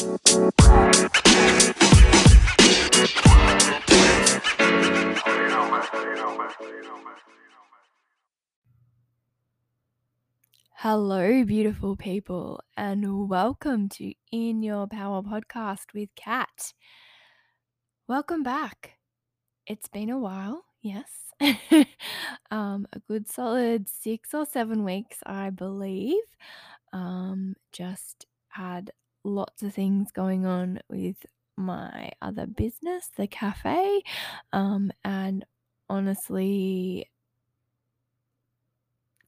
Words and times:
Hello, 0.00 0.16
beautiful 11.44 11.96
people, 11.96 12.62
and 12.78 13.28
welcome 13.28 13.90
to 13.90 14.14
In 14.32 14.62
Your 14.62 14.86
Power 14.86 15.20
podcast 15.20 15.92
with 15.92 16.08
Kat. 16.16 16.72
Welcome 18.08 18.42
back. 18.42 18.96
It's 19.66 19.88
been 19.88 20.08
a 20.08 20.18
while, 20.18 20.64
yes. 20.80 21.10
um, 22.50 22.86
a 22.94 23.00
good 23.06 23.28
solid 23.28 23.86
six 23.90 24.32
or 24.32 24.46
seven 24.46 24.82
weeks, 24.82 25.18
I 25.26 25.50
believe. 25.50 26.24
Um, 26.94 27.54
just 27.70 28.24
had 28.48 28.92
lots 29.24 29.62
of 29.62 29.74
things 29.74 30.10
going 30.12 30.46
on 30.46 30.80
with 30.88 31.26
my 31.56 32.10
other 32.22 32.46
business, 32.46 33.10
the 33.16 33.26
cafe. 33.26 34.02
Um, 34.52 34.90
and 35.04 35.44
honestly, 35.88 37.10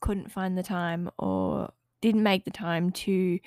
couldn't 0.00 0.32
find 0.32 0.56
the 0.58 0.62
time 0.62 1.10
or 1.18 1.72
didn't 2.00 2.22
make 2.22 2.44
the 2.44 2.50
time 2.50 2.90
to 2.90 3.38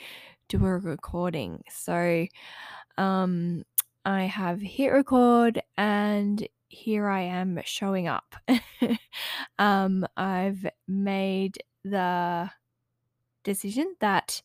do 0.47 0.65
a 0.65 0.77
recording. 0.77 1.63
So 1.69 2.25
um, 2.97 3.63
I 4.05 4.23
have 4.23 4.61
hit 4.61 4.89
record 4.89 5.61
and 5.77 6.47
here 6.67 7.07
I 7.07 7.21
am 7.21 7.59
showing 7.65 8.07
up. 8.07 8.35
um, 9.59 10.05
I've 10.15 10.65
made 10.87 11.57
the 11.83 12.49
decision 13.45 13.95
that 14.01 14.41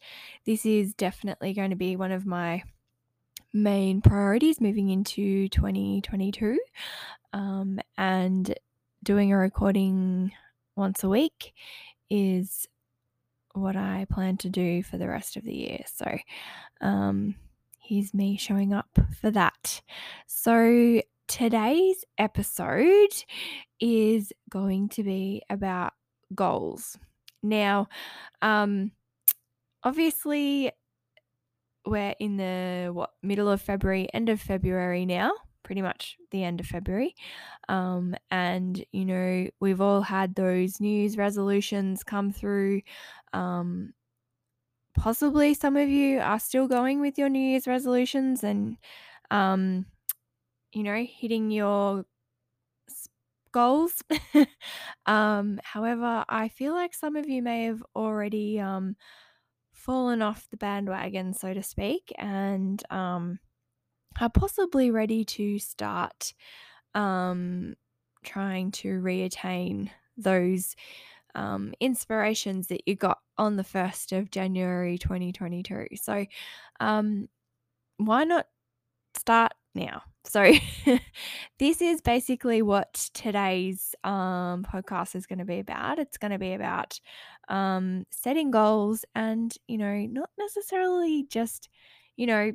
this 0.47 0.65
is 0.65 0.95
definitely 0.95 1.53
going 1.53 1.71
to 1.71 1.77
be 1.77 1.97
one 1.97 2.13
of 2.13 2.25
my 2.25 2.63
main 3.53 4.01
priorities 4.01 4.61
moving 4.61 4.91
into 4.91 5.49
2022 5.49 6.57
um, 7.33 7.81
and 7.99 8.55
doing 9.03 9.33
a 9.33 9.37
recording 9.37 10.31
once 10.77 11.03
a 11.03 11.09
week 11.09 11.53
is 12.09 12.69
what 13.55 13.75
I 13.75 14.07
plan 14.11 14.37
to 14.39 14.49
do 14.49 14.83
for 14.83 14.99
the 14.99 15.09
rest 15.09 15.37
of 15.37 15.45
the 15.45 15.55
year. 15.55 15.81
So, 15.93 16.19
um, 16.81 17.35
here's 17.81 18.15
me 18.15 18.37
showing 18.37 18.73
up 18.73 18.99
for 19.21 19.31
that. 19.33 19.83
So, 20.27 21.03
today's 21.27 22.05
episode 22.19 23.25
is 23.81 24.33
going 24.49 24.89
to 24.91 25.03
be 25.03 25.43
about 25.51 25.95
goals. 26.35 26.97
Now, 27.43 27.89
um, 28.43 28.93
obviously, 29.83 30.73
we're 31.87 32.15
in 32.21 32.37
the 32.37 32.91
what 32.93 33.11
middle 33.23 33.49
of 33.49 33.61
February, 33.61 34.09
end 34.13 34.29
of 34.29 34.41
February 34.41 35.07
now 35.07 35.33
pretty 35.63 35.83
much 35.83 36.17
the 36.31 36.43
end 36.43 36.59
of 36.59 36.67
February. 36.67 37.15
Um, 37.69 38.17
and, 38.31 38.85
you 38.93 39.05
know, 39.05 39.47
we've 39.61 39.81
all 39.81 40.01
had 40.03 40.35
those 40.35 40.81
news 40.81 41.17
resolutions 41.17 42.03
come 42.03 42.33
through. 42.33 42.83
Um, 43.33 43.93
possibly 44.97 45.55
some 45.55 45.77
of 45.77 45.89
you 45.89 46.19
are 46.19 46.41
still 46.41 46.67
going 46.67 47.01
with 47.01 47.19
your 47.19 47.29
New 47.29 47.39
Year's 47.39 47.69
resolutions 47.69 48.43
and, 48.43 48.79
um, 49.31 49.87
you 50.73 50.83
know, 50.83 51.05
hitting 51.09 51.51
your 51.51 52.05
goals. 53.53 54.03
um, 55.07 55.61
however, 55.63 56.25
I 56.29 56.49
feel 56.49 56.73
like 56.75 56.95
some 56.95 57.17
of 57.17 57.29
you 57.29 57.43
may 57.43 57.65
have 57.65 57.83
already 57.95 58.61
um, 58.61 58.97
fallen 59.73 60.23
off 60.23 60.49
the 60.51 60.57
bandwagon, 60.57 61.35
so 61.35 61.55
to 61.55 61.63
speak, 61.63 62.13
and 62.19 62.83
um, 62.91 63.39
are 64.21 64.31
possibly 64.31 64.91
ready 64.91 65.25
to 65.25 65.59
start 65.59 66.35
um, 66.95 67.75
trying 68.25 68.71
to 68.73 69.01
reattain 69.01 69.91
those 70.17 70.75
um, 71.35 71.73
inspirations 71.81 72.69
that 72.69 72.83
you 72.87 72.95
got 72.97 73.19
on 73.39 73.57
the 73.57 73.65
1st 73.65 74.13
of 74.19 74.31
January 74.31 74.99
2022. 74.99 75.87
So, 75.97 76.27
um, 76.81 77.29
why 77.99 78.25
not 78.25 78.47
start 79.17 79.53
now? 79.75 80.03
So, 80.25 80.53
this 81.59 81.81
is 81.81 82.01
basically 82.01 82.63
what 82.63 83.11
today's 83.15 83.95
um, 84.05 84.65
podcast 84.65 85.15
is 85.17 85.27
going 85.27 85.39
to 85.39 85.45
be 85.45 85.59
about. 85.61 85.99
It's 85.99 86.19
going 86.19 86.33
to 86.33 86.39
be 86.39 86.53
about 86.53 87.01
um, 87.49 88.05
setting 88.11 88.51
goals 88.51 89.05
and, 89.15 89.55
you 89.67 89.79
know, 89.79 90.07
not 90.11 90.31
necessarily 90.39 91.25
just, 91.29 91.69
you 92.17 92.27
know, 92.27 92.53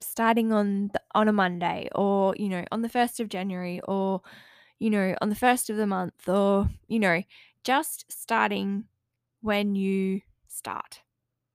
starting 0.00 0.52
on 0.52 0.88
the, 0.92 1.00
on 1.14 1.28
a 1.28 1.32
Monday 1.32 1.88
or 1.94 2.34
you 2.36 2.48
know 2.48 2.64
on 2.70 2.82
the 2.82 2.88
1st 2.88 3.20
of 3.20 3.28
January 3.28 3.80
or 3.88 4.20
you 4.78 4.90
know 4.90 5.14
on 5.20 5.30
the 5.30 5.34
1st 5.34 5.70
of 5.70 5.76
the 5.76 5.86
month 5.86 6.28
or 6.28 6.68
you 6.88 6.98
know 6.98 7.22
just 7.64 8.04
starting 8.10 8.84
when 9.40 9.74
you 9.74 10.20
start 10.48 11.02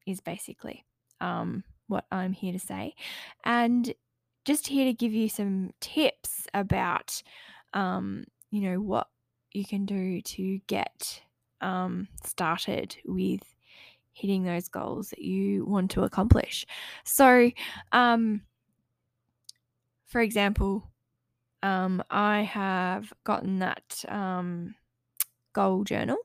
is 0.08 0.22
basically 0.22 0.86
um, 1.22 1.64
what 1.88 2.06
I'm 2.12 2.34
here 2.34 2.54
to 2.54 2.60
say 2.60 2.96
and 3.46 3.94
just 4.46 4.68
here 4.68 4.86
to 4.86 4.94
give 4.94 5.14
you 5.14 5.30
some 5.30 5.72
tips 5.80 6.48
about 6.54 7.22
um, 7.74 8.26
you 8.50 8.62
know 8.62 8.82
what 8.82 9.08
you 9.54 9.66
can 9.66 9.86
do 9.86 10.22
to 10.22 10.60
get 10.68 11.22
um, 11.62 12.08
started 12.26 12.96
with 13.06 13.42
hitting 14.14 14.44
those 14.44 14.68
goals 14.68 15.10
that 15.10 15.22
you 15.22 15.66
want 15.66 15.92
to 15.92 16.04
accomplish. 16.04 16.66
So, 17.04 17.52
um, 17.92 18.42
for 20.06 20.22
example, 20.22 20.90
um, 21.64 22.04
I 22.10 22.42
have 22.42 23.14
gotten 23.24 23.60
that 23.60 24.04
um, 24.10 24.76
goal 25.54 25.84
journal 25.84 26.18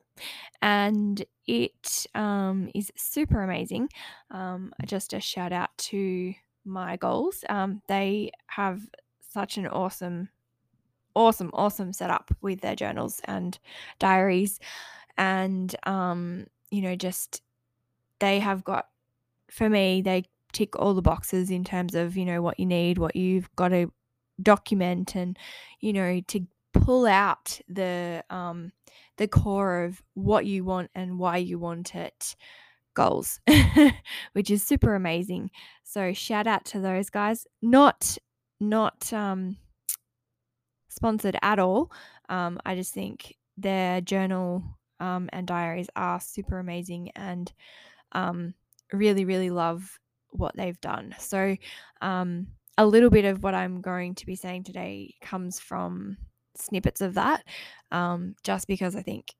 and 0.61 1.23
it 1.45 2.07
um, 2.15 2.69
is 2.73 2.91
super 2.97 3.41
amazing. 3.41 3.89
Um, 4.31 4.73
just 4.85 5.13
a 5.13 5.21
shout 5.21 5.53
out 5.53 5.77
to 5.77 6.33
MiGoals. 6.67 7.49
Um, 7.49 7.81
they 7.87 8.31
have 8.47 8.81
such 9.21 9.57
an 9.57 9.67
awesome, 9.67 10.29
awesome, 11.15 11.49
awesome 11.53 11.93
setup 11.93 12.31
with 12.41 12.61
their 12.61 12.75
journals 12.75 13.21
and 13.25 13.57
diaries. 13.99 14.59
And, 15.17 15.75
um, 15.85 16.47
you 16.69 16.81
know, 16.81 16.95
just 16.95 17.41
they 18.19 18.39
have 18.39 18.63
got 18.63 18.87
for 19.49 19.69
me 19.69 20.01
they 20.01 20.23
tick 20.53 20.75
all 20.77 20.93
the 20.93 21.01
boxes 21.01 21.51
in 21.51 21.63
terms 21.63 21.95
of 21.95 22.17
you 22.17 22.25
know 22.25 22.41
what 22.41 22.59
you 22.59 22.65
need 22.65 22.97
what 22.97 23.15
you've 23.15 23.53
got 23.55 23.69
to 23.69 23.91
document 24.41 25.15
and 25.15 25.37
you 25.79 25.93
know 25.93 26.21
to 26.27 26.45
pull 26.73 27.05
out 27.05 27.59
the 27.67 28.23
um 28.29 28.71
the 29.17 29.27
core 29.27 29.83
of 29.83 30.01
what 30.13 30.45
you 30.45 30.63
want 30.63 30.89
and 30.95 31.17
why 31.17 31.37
you 31.37 31.57
want 31.57 31.95
it 31.95 32.35
goals 32.97 33.39
which 34.33 34.51
is 34.51 34.63
super 34.63 34.95
amazing. 34.95 35.49
So 35.83 36.11
shout 36.13 36.47
out 36.47 36.65
to 36.65 36.79
those 36.79 37.09
guys. 37.09 37.45
Not 37.61 38.17
not 38.59 39.13
um 39.13 39.57
sponsored 40.89 41.37
at 41.41 41.59
all. 41.59 41.91
Um 42.27 42.59
i 42.65 42.75
just 42.75 42.93
think 42.93 43.35
their 43.57 44.01
journal 44.01 44.63
um, 44.99 45.29
and 45.33 45.47
diaries 45.47 45.89
are 45.95 46.19
super 46.19 46.59
amazing 46.59 47.11
and 47.15 47.51
um, 48.13 48.53
really, 48.93 49.25
really 49.25 49.49
love 49.49 49.99
what 50.31 50.55
they've 50.55 50.79
done. 50.81 51.15
So, 51.19 51.55
um, 52.01 52.47
a 52.79 52.85
little 52.85 53.09
bit 53.09 53.25
of 53.25 53.41
what 53.41 53.55
I'm 53.55 53.81
going 53.81 54.13
to 54.15 54.25
be 54.25 54.35
saying 54.35 54.63
today 54.63 55.15
comes 55.21 55.59
from 55.59 56.17
snippets 56.55 57.01
of 57.01 57.15
that, 57.15 57.43
um, 57.91 58.35
just 58.43 58.67
because 58.67 58.95
I 58.95 59.01
think 59.01 59.33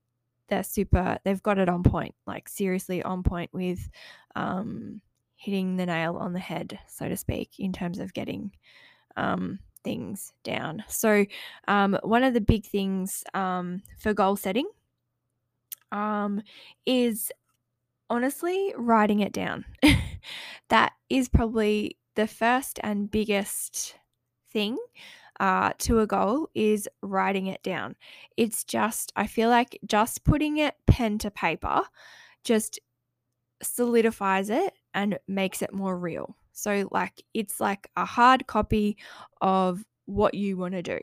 they're 0.48 0.62
super, 0.62 1.18
they've 1.24 1.42
got 1.42 1.58
it 1.58 1.68
on 1.68 1.82
point, 1.82 2.14
like 2.26 2.48
seriously 2.48 3.02
on 3.02 3.22
point 3.22 3.52
with 3.52 3.88
um, 4.36 5.00
hitting 5.36 5.76
the 5.76 5.86
nail 5.86 6.16
on 6.16 6.32
the 6.32 6.38
head, 6.38 6.78
so 6.88 7.08
to 7.08 7.16
speak, 7.16 7.52
in 7.58 7.72
terms 7.72 7.98
of 7.98 8.14
getting 8.14 8.50
um, 9.16 9.58
things 9.84 10.32
down. 10.44 10.84
So, 10.88 11.24
um, 11.66 11.98
one 12.02 12.24
of 12.24 12.34
the 12.34 12.40
big 12.40 12.66
things 12.66 13.24
um, 13.34 13.82
for 13.98 14.14
goal 14.14 14.36
setting 14.36 14.68
um, 15.92 16.42
is 16.86 17.30
honestly, 18.10 18.74
writing 18.76 19.20
it 19.20 19.32
down. 19.32 19.64
that 20.68 20.92
is 21.08 21.28
probably 21.28 21.96
the 22.16 22.26
first 22.26 22.80
and 22.82 23.10
biggest 23.10 23.96
thing 24.50 24.78
uh, 25.40 25.72
to 25.78 26.00
a 26.00 26.06
goal 26.06 26.48
is 26.54 26.88
writing 27.02 27.46
it 27.46 27.62
down. 27.62 27.94
It's 28.36 28.64
just, 28.64 29.12
I 29.16 29.26
feel 29.26 29.48
like 29.48 29.78
just 29.86 30.24
putting 30.24 30.58
it 30.58 30.74
pen 30.86 31.18
to 31.18 31.30
paper 31.30 31.82
just 32.44 32.80
solidifies 33.62 34.50
it 34.50 34.72
and 34.94 35.18
makes 35.28 35.62
it 35.62 35.72
more 35.72 35.98
real. 35.98 36.36
So, 36.52 36.88
like, 36.90 37.22
it's 37.34 37.60
like 37.60 37.88
a 37.96 38.04
hard 38.04 38.46
copy 38.46 38.96
of 39.40 39.84
what 40.06 40.34
you 40.34 40.56
want 40.56 40.74
to 40.74 40.82
do. 40.82 40.98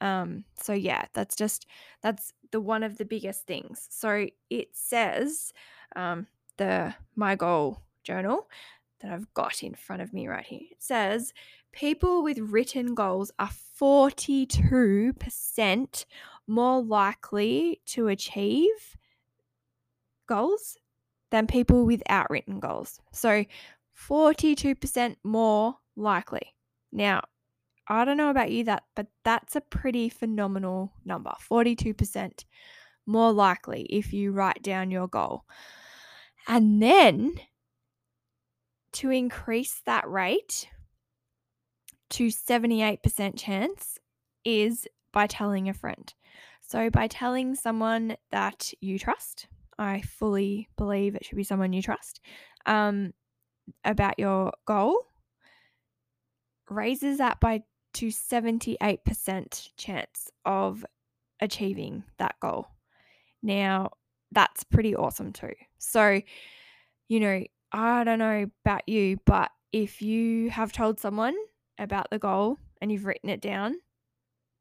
Um, 0.00 0.44
so 0.60 0.72
yeah, 0.72 1.04
that's 1.12 1.36
just 1.36 1.66
that's 2.02 2.32
the 2.50 2.60
one 2.60 2.82
of 2.82 2.98
the 2.98 3.04
biggest 3.04 3.46
things. 3.46 3.86
So 3.90 4.26
it 4.50 4.68
says 4.72 5.52
um, 5.94 6.26
the 6.56 6.94
my 7.14 7.36
goal 7.36 7.82
journal. 8.02 8.48
that 9.02 9.12
I've 9.12 9.32
got 9.34 9.62
in 9.62 9.74
front 9.74 10.02
of 10.02 10.12
me 10.12 10.28
right 10.28 10.46
here. 10.46 10.62
It 10.70 10.82
says 10.82 11.32
people 11.72 12.22
with 12.22 12.38
written 12.38 12.94
goals 12.94 13.32
are 13.38 13.50
42% 13.80 16.04
more 16.46 16.82
likely 16.82 17.80
to 17.86 18.08
achieve 18.08 18.96
goals 20.26 20.76
than 21.30 21.46
people 21.46 21.86
without 21.86 22.30
written 22.30 22.60
goals. 22.60 23.00
So 23.12 23.44
42% 23.98 25.16
more 25.24 25.76
likely. 25.96 26.54
Now, 26.92 27.22
I 27.88 28.04
don't 28.04 28.16
know 28.16 28.30
about 28.30 28.50
you 28.50 28.64
that 28.64 28.84
but 28.94 29.06
that's 29.24 29.56
a 29.56 29.60
pretty 29.60 30.08
phenomenal 30.08 30.92
number. 31.04 31.32
42% 31.50 32.44
more 33.06 33.32
likely 33.32 33.82
if 33.90 34.12
you 34.12 34.32
write 34.32 34.62
down 34.62 34.90
your 34.90 35.08
goal. 35.08 35.44
And 36.46 36.82
then 36.82 37.34
to 38.92 39.10
increase 39.10 39.80
that 39.86 40.08
rate 40.08 40.68
to 42.12 42.28
78% 42.28 43.38
chance 43.38 43.98
is 44.44 44.86
by 45.12 45.26
telling 45.26 45.68
a 45.68 45.74
friend. 45.74 46.12
So, 46.60 46.90
by 46.90 47.06
telling 47.08 47.54
someone 47.54 48.16
that 48.30 48.72
you 48.80 48.98
trust, 48.98 49.46
I 49.78 50.02
fully 50.02 50.68
believe 50.76 51.14
it 51.14 51.24
should 51.24 51.36
be 51.36 51.44
someone 51.44 51.72
you 51.72 51.82
trust, 51.82 52.20
um, 52.66 53.12
about 53.84 54.18
your 54.18 54.52
goal, 54.66 55.06
raises 56.70 57.18
that 57.18 57.40
by 57.40 57.62
to 57.94 58.08
78% 58.08 59.70
chance 59.76 60.30
of 60.44 60.84
achieving 61.40 62.04
that 62.18 62.36
goal. 62.40 62.68
Now, 63.42 63.90
that's 64.30 64.64
pretty 64.64 64.94
awesome 64.94 65.32
too. 65.32 65.52
So, 65.78 66.20
you 67.08 67.20
know, 67.20 67.44
I 67.72 68.04
don't 68.04 68.18
know 68.18 68.46
about 68.64 68.88
you, 68.88 69.18
but 69.26 69.50
if 69.72 70.00
you 70.00 70.50
have 70.50 70.72
told 70.72 71.00
someone 71.00 71.34
about 71.78 72.08
the 72.10 72.18
goal 72.18 72.58
and 72.80 72.90
you've 72.90 73.06
written 73.06 73.30
it 73.30 73.40
down, 73.40 73.76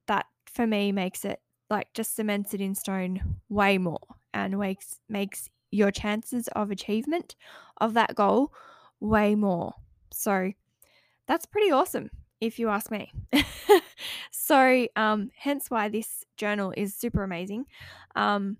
that 0.07 0.25
for 0.45 0.67
me 0.67 0.91
makes 0.91 1.25
it 1.25 1.39
like 1.69 1.91
just 1.93 2.15
cements 2.15 2.53
it 2.53 2.61
in 2.61 2.75
stone 2.75 3.37
way 3.49 3.77
more 3.77 3.99
and 4.33 4.57
makes 4.57 4.99
makes 5.07 5.49
your 5.71 5.91
chances 5.91 6.49
of 6.49 6.69
achievement 6.69 7.35
of 7.79 7.93
that 7.93 8.13
goal 8.15 8.51
way 8.99 9.35
more. 9.35 9.73
So 10.11 10.51
that's 11.27 11.45
pretty 11.45 11.71
awesome 11.71 12.09
if 12.41 12.59
you 12.59 12.69
ask 12.69 12.91
me. 12.91 13.11
so 14.31 14.87
um 14.95 15.29
hence 15.37 15.69
why 15.69 15.87
this 15.87 16.25
journal 16.37 16.73
is 16.75 16.93
super 16.93 17.23
amazing. 17.23 17.65
Um 18.15 18.57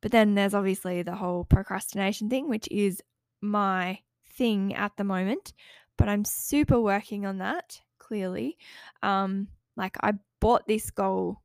but 0.00 0.12
then 0.12 0.34
there's 0.34 0.54
obviously 0.54 1.02
the 1.02 1.16
whole 1.16 1.44
procrastination 1.44 2.28
thing, 2.28 2.48
which 2.48 2.68
is 2.70 3.02
my 3.40 3.98
thing 4.32 4.74
at 4.74 4.96
the 4.96 5.04
moment, 5.04 5.52
but 5.98 6.08
I'm 6.08 6.24
super 6.24 6.80
working 6.80 7.26
on 7.26 7.38
that 7.38 7.80
clearly. 7.98 8.56
Um, 9.02 9.48
like 9.76 9.96
I 10.02 10.14
bought 10.40 10.66
this 10.66 10.90
goal 10.90 11.42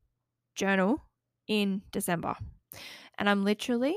journal 0.54 1.04
in 1.46 1.82
December, 1.92 2.34
and 3.18 3.28
I'm 3.28 3.44
literally, 3.44 3.96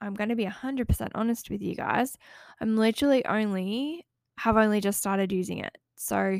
I'm 0.00 0.14
going 0.14 0.30
to 0.30 0.36
be 0.36 0.46
100% 0.46 1.08
honest 1.14 1.50
with 1.50 1.60
you 1.60 1.74
guys. 1.74 2.16
I'm 2.60 2.76
literally 2.76 3.24
only, 3.26 4.06
have 4.38 4.56
only 4.56 4.80
just 4.80 4.98
started 4.98 5.30
using 5.32 5.58
it. 5.58 5.76
So, 5.96 6.38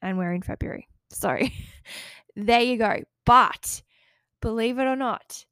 and 0.00 0.16
we're 0.16 0.32
in 0.32 0.42
February. 0.42 0.88
So, 1.10 1.36
there 2.36 2.62
you 2.62 2.78
go. 2.78 3.02
But 3.26 3.82
believe 4.40 4.78
it 4.78 4.84
or 4.84 4.96
not, 4.96 5.44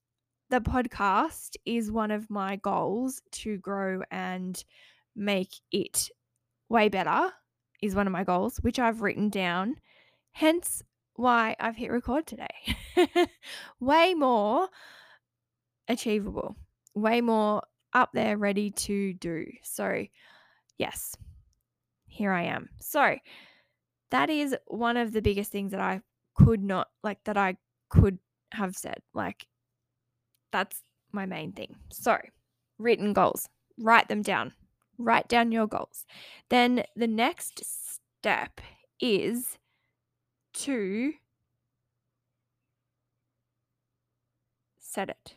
the 0.51 0.61
podcast 0.61 1.57
is 1.67 1.91
one 1.91 2.11
of 2.11 2.31
my 2.31 2.57
goals 2.57 3.21
to 3.33 3.59
grow 3.59 4.03
and 4.11 4.63
make 5.17 5.53
it 5.73 6.09
way 6.69 6.89
better 6.89 7.31
is 7.83 7.95
one 7.95 8.07
of 8.07 8.13
my 8.13 8.25
goals, 8.25 8.59
which 8.59 8.79
I've 8.79 9.03
written 9.03 9.29
down. 9.29 9.77
Hence 10.33 10.83
why 11.17 11.55
I've 11.61 11.77
hit 11.77 11.91
record 11.91 12.27
today. 12.27 12.49
way 13.81 14.15
more 14.15 14.69
achievable, 15.89 16.57
way 16.95 17.21
more 17.21 17.63
up 17.93 18.11
there, 18.13 18.37
ready 18.37 18.71
to 18.71 19.13
do. 19.15 19.47
So, 19.63 20.05
yes, 20.79 21.17
here 22.07 22.33
I 22.33 22.43
am. 22.45 22.69
So, 22.81 23.17
that 24.11 24.31
is 24.31 24.57
one 24.67 24.97
of 24.97 25.13
the 25.13 25.23
biggest 25.23 25.53
things 25.53 25.71
that 25.71 25.81
I 25.81 26.01
could 26.37 26.63
not, 26.63 26.89
like, 27.03 27.23
that 27.25 27.37
I 27.37 27.57
could 27.91 28.19
have 28.53 28.75
said. 28.77 28.99
Like, 29.13 29.47
that's 30.53 30.83
my 31.13 31.27
main 31.27 31.53
thing. 31.53 31.77
So, 31.93 32.19
written 32.79 33.13
goals, 33.13 33.49
write 33.79 34.09
them 34.09 34.23
down. 34.23 34.53
Write 34.99 35.29
down 35.29 35.53
your 35.53 35.67
goals. 35.67 36.07
Then 36.51 36.85
the 36.97 37.07
next 37.07 37.63
step 37.65 38.61
is 39.01 39.59
to 40.55 41.13
set 44.79 45.11
it. 45.11 45.35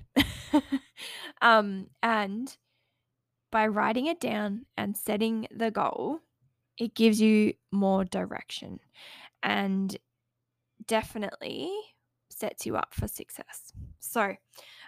um, 1.41 1.87
and 2.03 2.55
by 3.51 3.67
writing 3.67 4.07
it 4.07 4.19
down 4.19 4.65
and 4.77 4.95
setting 4.95 5.47
the 5.51 5.71
goal, 5.71 6.19
it 6.77 6.93
gives 6.93 7.19
you 7.19 7.53
more 7.71 8.05
direction 8.05 8.79
and 9.41 9.97
definitely 10.85 11.71
sets 12.29 12.65
you 12.65 12.75
up 12.75 12.93
for 12.93 13.07
success. 13.07 13.73
So, 13.99 14.35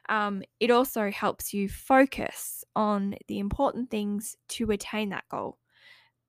um, 0.10 0.44
it 0.60 0.72
also 0.72 1.10
helps 1.12 1.54
you 1.54 1.70
focus 1.70 2.64
on 2.76 3.16
the 3.28 3.40
important 3.40 3.90
things 3.90 4.36
to 4.50 4.72
attain 4.72 5.10
that 5.10 5.24
goal 5.30 5.58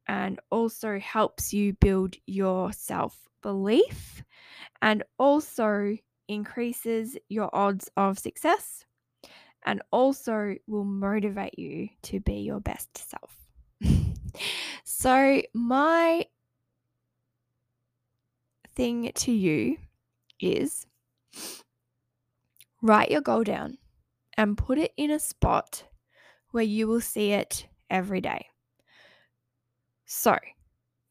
and 0.06 0.38
also 0.50 0.98
helps 0.98 1.52
you 1.52 1.72
build 1.74 2.14
your 2.26 2.72
self 2.72 3.28
belief 3.42 4.22
and 4.82 5.02
also 5.18 5.96
increases 6.28 7.16
your 7.28 7.48
odds 7.54 7.90
of 7.96 8.18
success 8.18 8.84
and 9.64 9.82
also 9.90 10.54
will 10.66 10.84
motivate 10.84 11.58
you 11.58 11.88
to 12.02 12.20
be 12.20 12.40
your 12.40 12.60
best 12.60 13.10
self. 13.10 13.34
so, 14.84 15.42
my 15.54 16.26
thing 18.74 19.10
to 19.14 19.32
you 19.32 19.76
is 20.38 20.86
Write 22.82 23.10
your 23.10 23.20
goal 23.20 23.44
down 23.44 23.78
and 24.36 24.56
put 24.56 24.78
it 24.78 24.92
in 24.96 25.10
a 25.10 25.18
spot 25.18 25.84
where 26.50 26.64
you 26.64 26.86
will 26.86 27.00
see 27.00 27.32
it 27.32 27.66
every 27.90 28.20
day. 28.20 28.46
So, 30.06 30.36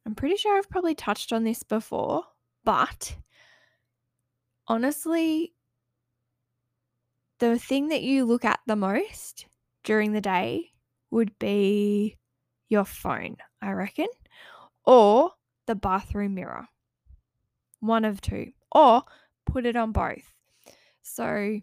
I'm 0.05 0.15
pretty 0.15 0.35
sure 0.35 0.57
I've 0.57 0.69
probably 0.69 0.95
touched 0.95 1.31
on 1.31 1.43
this 1.43 1.63
before, 1.63 2.23
but 2.63 3.15
honestly, 4.67 5.53
the 7.39 7.57
thing 7.57 7.89
that 7.89 8.01
you 8.01 8.25
look 8.25 8.43
at 8.43 8.59
the 8.65 8.75
most 8.75 9.45
during 9.83 10.11
the 10.11 10.21
day 10.21 10.71
would 11.11 11.37
be 11.39 12.17
your 12.67 12.85
phone, 12.85 13.37
I 13.61 13.71
reckon, 13.71 14.07
or 14.85 15.31
the 15.67 15.75
bathroom 15.75 16.35
mirror. 16.35 16.67
One 17.79 18.03
of 18.05 18.19
two, 18.21 18.51
or 18.71 19.03
put 19.45 19.65
it 19.65 19.75
on 19.75 19.91
both. 19.91 20.33
So 21.13 21.59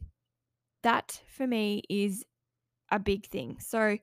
that 0.83 1.21
for 1.29 1.47
me 1.47 1.83
is 1.88 2.25
a 2.91 2.99
big 2.99 3.26
thing. 3.26 3.59
So 3.61 3.99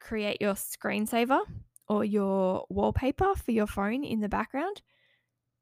create 0.00 0.40
your 0.40 0.54
screensaver 0.54 1.40
or 1.88 2.04
your 2.04 2.66
wallpaper 2.68 3.34
for 3.34 3.50
your 3.52 3.66
phone 3.66 4.04
in 4.04 4.20
the 4.20 4.28
background. 4.28 4.82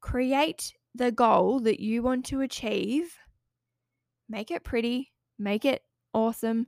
Create 0.01 0.73
the 0.93 1.11
goal 1.11 1.59
that 1.61 1.79
you 1.79 2.03
want 2.03 2.25
to 2.25 2.41
achieve. 2.41 3.17
Make 4.29 4.51
it 4.51 4.63
pretty, 4.63 5.11
make 5.37 5.65
it 5.65 5.83
awesome, 6.13 6.67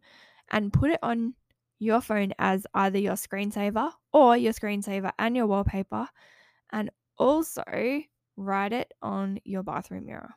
and 0.50 0.74
put 0.74 0.92
it 0.92 1.00
on 1.02 1.34
your 1.80 2.02
phone 2.02 2.34
as 2.40 2.66
either 2.74 3.00
your 3.00 3.16
screensaver 3.16 3.92
or 4.14 4.36
your 4.36 4.54
screensaver 4.54 5.12
and 5.20 5.36
your 5.36 5.48
wallpaper. 5.48 6.08
And 6.72 6.90
also 7.18 7.64
write 8.36 8.74
it 8.74 8.94
on 9.02 9.40
your 9.44 9.64
bathroom 9.64 10.06
mirror. 10.06 10.36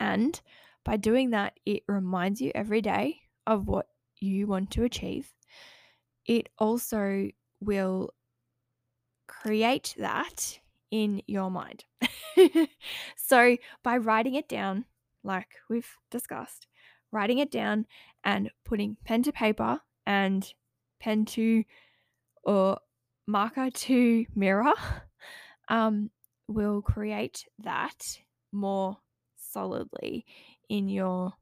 And 0.00 0.40
by 0.84 0.96
doing 0.96 1.30
that, 1.30 1.60
it 1.66 1.82
reminds 1.86 2.40
you 2.40 2.50
every 2.54 2.80
day 2.80 3.20
of 3.46 3.68
what 3.68 3.86
you 4.18 4.46
want 4.46 4.70
to 4.72 4.84
achieve. 4.84 5.32
It 6.26 6.48
also 6.58 7.28
will 7.60 8.10
create 9.28 9.94
that 9.98 10.58
in 10.90 11.22
your 11.26 11.50
mind. 11.50 11.84
so, 13.16 13.56
by 13.82 13.98
writing 13.98 14.34
it 14.34 14.48
down, 14.48 14.86
like 15.22 15.48
we've 15.68 15.96
discussed, 16.10 16.66
writing 17.12 17.38
it 17.38 17.50
down 17.50 17.86
and 18.24 18.50
putting 18.64 18.96
pen 19.04 19.22
to 19.22 19.32
paper 19.32 19.80
and 20.06 20.52
pen 20.98 21.24
to 21.24 21.64
or 22.42 22.78
marker 23.26 23.70
to 23.70 24.24
mirror 24.34 24.72
um, 25.68 26.10
will 26.48 26.82
create 26.82 27.44
that 27.58 28.18
more 28.52 28.96
solidly 29.52 30.24
in 30.68 30.88
your 30.88 31.32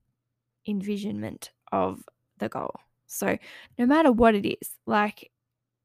envisionment 0.66 1.50
of 1.72 2.02
the 2.38 2.48
goal. 2.48 2.74
So, 3.06 3.38
no 3.78 3.86
matter 3.86 4.12
what 4.12 4.34
it 4.34 4.46
is, 4.46 4.70
like 4.86 5.30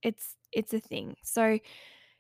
it's 0.01 0.36
it's 0.51 0.74
a 0.74 0.80
thing. 0.80 1.15
So 1.24 1.60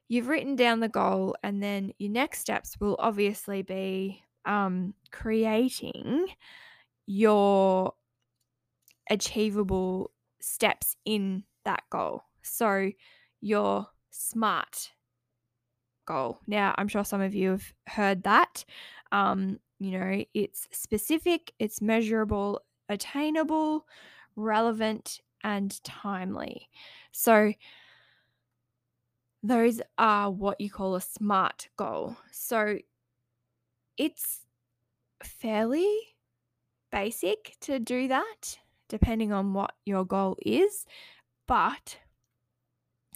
you've 0.07 0.27
written 0.27 0.55
down 0.55 0.79
the 0.79 0.89
goal 0.89 1.35
and 1.43 1.61
then 1.61 1.93
your 1.97 2.11
next 2.11 2.39
steps 2.39 2.77
will 2.79 2.95
obviously 2.99 3.61
be 3.61 4.21
um, 4.45 4.93
creating 5.11 6.27
your 7.05 7.93
achievable 9.09 10.11
steps 10.41 10.95
in 11.05 11.43
that 11.65 11.83
goal. 11.89 12.23
So 12.41 12.91
your 13.41 13.87
SMART 14.09 14.91
goal. 16.05 16.39
Now, 16.47 16.73
I'm 16.77 16.87
sure 16.87 17.05
some 17.05 17.21
of 17.21 17.33
you 17.33 17.51
have 17.51 17.73
heard 17.87 18.23
that. 18.23 18.65
Um, 19.13 19.59
you 19.79 19.97
know, 19.97 20.25
it's 20.33 20.67
specific, 20.71 21.53
it's 21.59 21.81
measurable, 21.81 22.61
attainable, 22.89 23.87
relevant, 24.35 25.21
and 25.43 25.81
timely. 25.85 26.67
So, 27.13 27.53
those 29.43 29.81
are 29.97 30.31
what 30.31 30.59
you 30.59 30.69
call 30.69 30.95
a 30.95 31.01
SMART 31.01 31.69
goal. 31.77 32.17
So, 32.31 32.79
it's 33.97 34.41
fairly 35.23 35.87
basic 36.91 37.55
to 37.61 37.79
do 37.79 38.07
that, 38.07 38.57
depending 38.89 39.33
on 39.33 39.53
what 39.53 39.73
your 39.85 40.05
goal 40.05 40.37
is. 40.45 40.85
But 41.47 41.97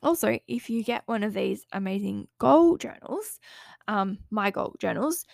also, 0.03 0.37
if 0.47 0.69
you 0.69 0.83
get 0.83 1.03
one 1.07 1.23
of 1.23 1.33
these 1.33 1.65
amazing 1.71 2.27
goal 2.37 2.77
journals, 2.77 3.39
um, 3.87 4.19
my 4.29 4.51
goal 4.51 4.75
journals, 4.79 5.25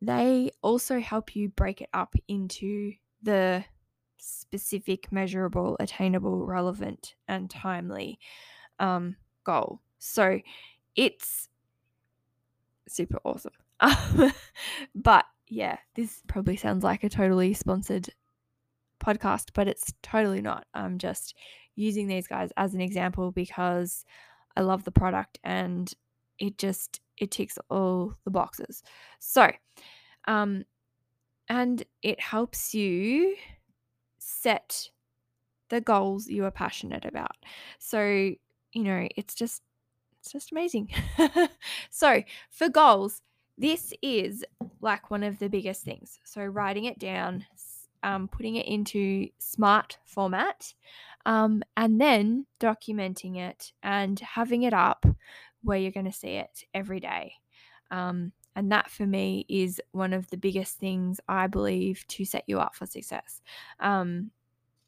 they 0.00 0.50
also 0.62 1.00
help 1.00 1.36
you 1.36 1.48
break 1.48 1.80
it 1.80 1.88
up 1.92 2.14
into 2.28 2.92
the 3.22 3.64
specific, 4.16 5.12
measurable, 5.12 5.76
attainable, 5.80 6.44
relevant, 6.46 7.14
and 7.28 7.50
timely 7.50 8.18
um, 8.78 9.16
goal. 9.44 9.80
So 9.98 10.40
it's 10.96 11.48
super 12.88 13.18
awesome. 13.24 13.52
but 14.94 15.26
yeah, 15.48 15.78
this 15.94 16.22
probably 16.28 16.56
sounds 16.56 16.84
like 16.84 17.04
a 17.04 17.08
totally 17.08 17.54
sponsored 17.54 18.08
podcast, 19.04 19.50
but 19.54 19.68
it's 19.68 19.92
totally 20.02 20.40
not. 20.40 20.66
I'm 20.74 20.98
just 20.98 21.34
using 21.76 22.08
these 22.08 22.26
guys 22.26 22.50
as 22.56 22.74
an 22.74 22.80
example 22.80 23.32
because 23.32 24.04
I 24.56 24.60
love 24.60 24.84
the 24.84 24.92
product 24.92 25.38
and 25.42 25.92
it 26.38 26.58
just 26.58 27.00
it 27.20 27.30
ticks 27.30 27.58
all 27.68 28.14
the 28.24 28.30
boxes. 28.30 28.82
So, 29.20 29.50
um 30.26 30.64
and 31.48 31.82
it 32.02 32.20
helps 32.20 32.74
you 32.74 33.36
set 34.18 34.90
the 35.68 35.80
goals 35.80 36.28
you 36.28 36.44
are 36.44 36.50
passionate 36.50 37.04
about. 37.04 37.36
So, 37.78 38.02
you 38.72 38.84
know, 38.84 39.08
it's 39.16 39.34
just 39.34 39.62
it's 40.20 40.32
just 40.32 40.52
amazing. 40.52 40.90
so, 41.90 42.22
for 42.50 42.68
goals, 42.68 43.22
this 43.56 43.94
is 44.02 44.44
like 44.80 45.10
one 45.10 45.22
of 45.22 45.38
the 45.38 45.48
biggest 45.48 45.82
things. 45.82 46.20
So, 46.24 46.44
writing 46.44 46.84
it 46.84 46.98
down, 46.98 47.46
um, 48.02 48.28
putting 48.28 48.56
it 48.56 48.66
into 48.66 49.28
smart 49.38 49.98
format, 50.04 50.74
um, 51.24 51.62
and 51.76 52.00
then 52.00 52.46
documenting 52.60 53.38
it 53.38 53.72
and 53.82 54.20
having 54.20 54.62
it 54.62 54.74
up 54.74 55.06
where 55.62 55.78
you're 55.78 55.90
going 55.90 56.06
to 56.06 56.12
see 56.12 56.36
it 56.36 56.64
every 56.74 57.00
day. 57.00 57.34
Um, 57.90 58.32
and 58.56 58.72
that 58.72 58.90
for 58.90 59.06
me 59.06 59.46
is 59.48 59.80
one 59.92 60.12
of 60.12 60.28
the 60.30 60.36
biggest 60.36 60.78
things 60.78 61.20
I 61.28 61.46
believe 61.46 62.04
to 62.08 62.24
set 62.24 62.44
you 62.46 62.58
up 62.58 62.74
for 62.74 62.86
success. 62.86 63.40
Um, 63.78 64.30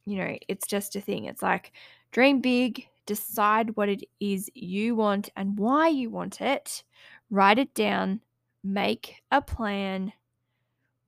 you 0.04 0.16
know, 0.16 0.36
it's 0.48 0.66
just 0.66 0.96
a 0.96 1.00
thing. 1.00 1.26
It's 1.26 1.42
like 1.42 1.72
dream 2.10 2.40
big, 2.40 2.86
decide 3.06 3.76
what 3.76 3.88
it 3.88 4.02
is 4.20 4.50
you 4.54 4.94
want 4.94 5.30
and 5.36 5.58
why 5.58 5.88
you 5.88 6.10
want 6.10 6.40
it, 6.40 6.82
write 7.30 7.58
it 7.58 7.74
down, 7.74 8.20
make 8.64 9.22
a 9.30 9.40
plan, 9.40 10.12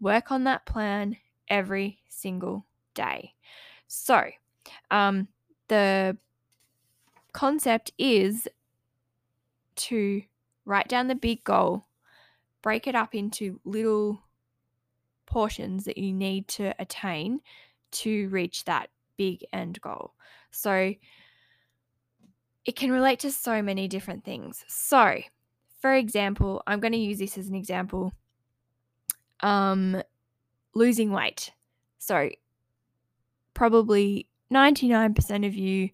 work 0.01 0.31
on 0.31 0.45
that 0.45 0.67
plan 0.67 1.17
every 1.49 1.99
single 2.09 2.65
day. 2.95 3.35
So, 3.87 4.25
um, 4.91 5.29
the 5.69 6.17
concept 7.33 7.93
is 7.99 8.49
to 9.77 10.23
write 10.65 10.89
down 10.89 11.09
the 11.09 11.15
big 11.15 11.45
goal, 11.45 11.87
break 12.63 12.87
it 12.87 12.95
up 12.95 13.15
into 13.15 13.61
little 13.65 14.21
portions 15.27 15.85
that 15.85 15.99
you 15.99 16.13
need 16.13 16.49
to 16.49 16.75
attain 16.79 17.41
to 17.91 18.29
reach 18.29 18.65
that 18.65 18.91
big 19.17 19.45
end 19.53 19.81
goal. 19.81 20.13
So 20.51 20.95
it 22.65 22.77
can 22.77 22.91
relate 22.91 23.19
to 23.21 23.31
so 23.31 23.63
many 23.63 23.89
different 23.89 24.25
things. 24.25 24.65
So, 24.69 25.21
for 25.81 25.95
example, 25.95 26.63
I'm 26.67 26.81
going 26.81 26.93
to 26.93 26.99
use 26.99 27.19
this 27.19 27.37
as 27.37 27.49
an 27.49 27.55
example. 27.55 28.13
Um, 29.41 30.03
losing 30.75 31.11
weight. 31.11 31.53
So, 31.99 32.31
probably 33.53 34.29
99% 34.53 35.47
of 35.47 35.55
you, 35.55 35.91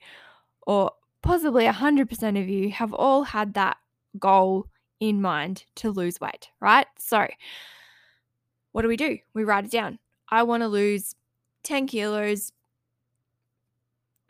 or 0.67 0.93
possibly 1.23 1.65
100% 1.67 2.41
of 2.41 2.49
you, 2.49 2.71
have 2.71 2.93
all 2.95 3.25
had 3.25 3.55
that 3.55 3.77
goal 4.19 4.67
in 4.99 5.21
mind 5.21 5.65
to 5.77 5.91
lose 5.91 6.21
weight, 6.21 6.49
right? 6.61 6.87
So, 6.99 7.27
what 8.73 8.83
do 8.83 8.89
we 8.89 8.97
do? 8.97 9.19
We 9.35 9.45
write 9.45 9.65
it 9.65 9.71
down. 9.71 9.99
I 10.29 10.43
want 10.43 10.63
to 10.63 10.69
lose 10.69 11.15
10 11.65 11.87
kilos 11.87 12.53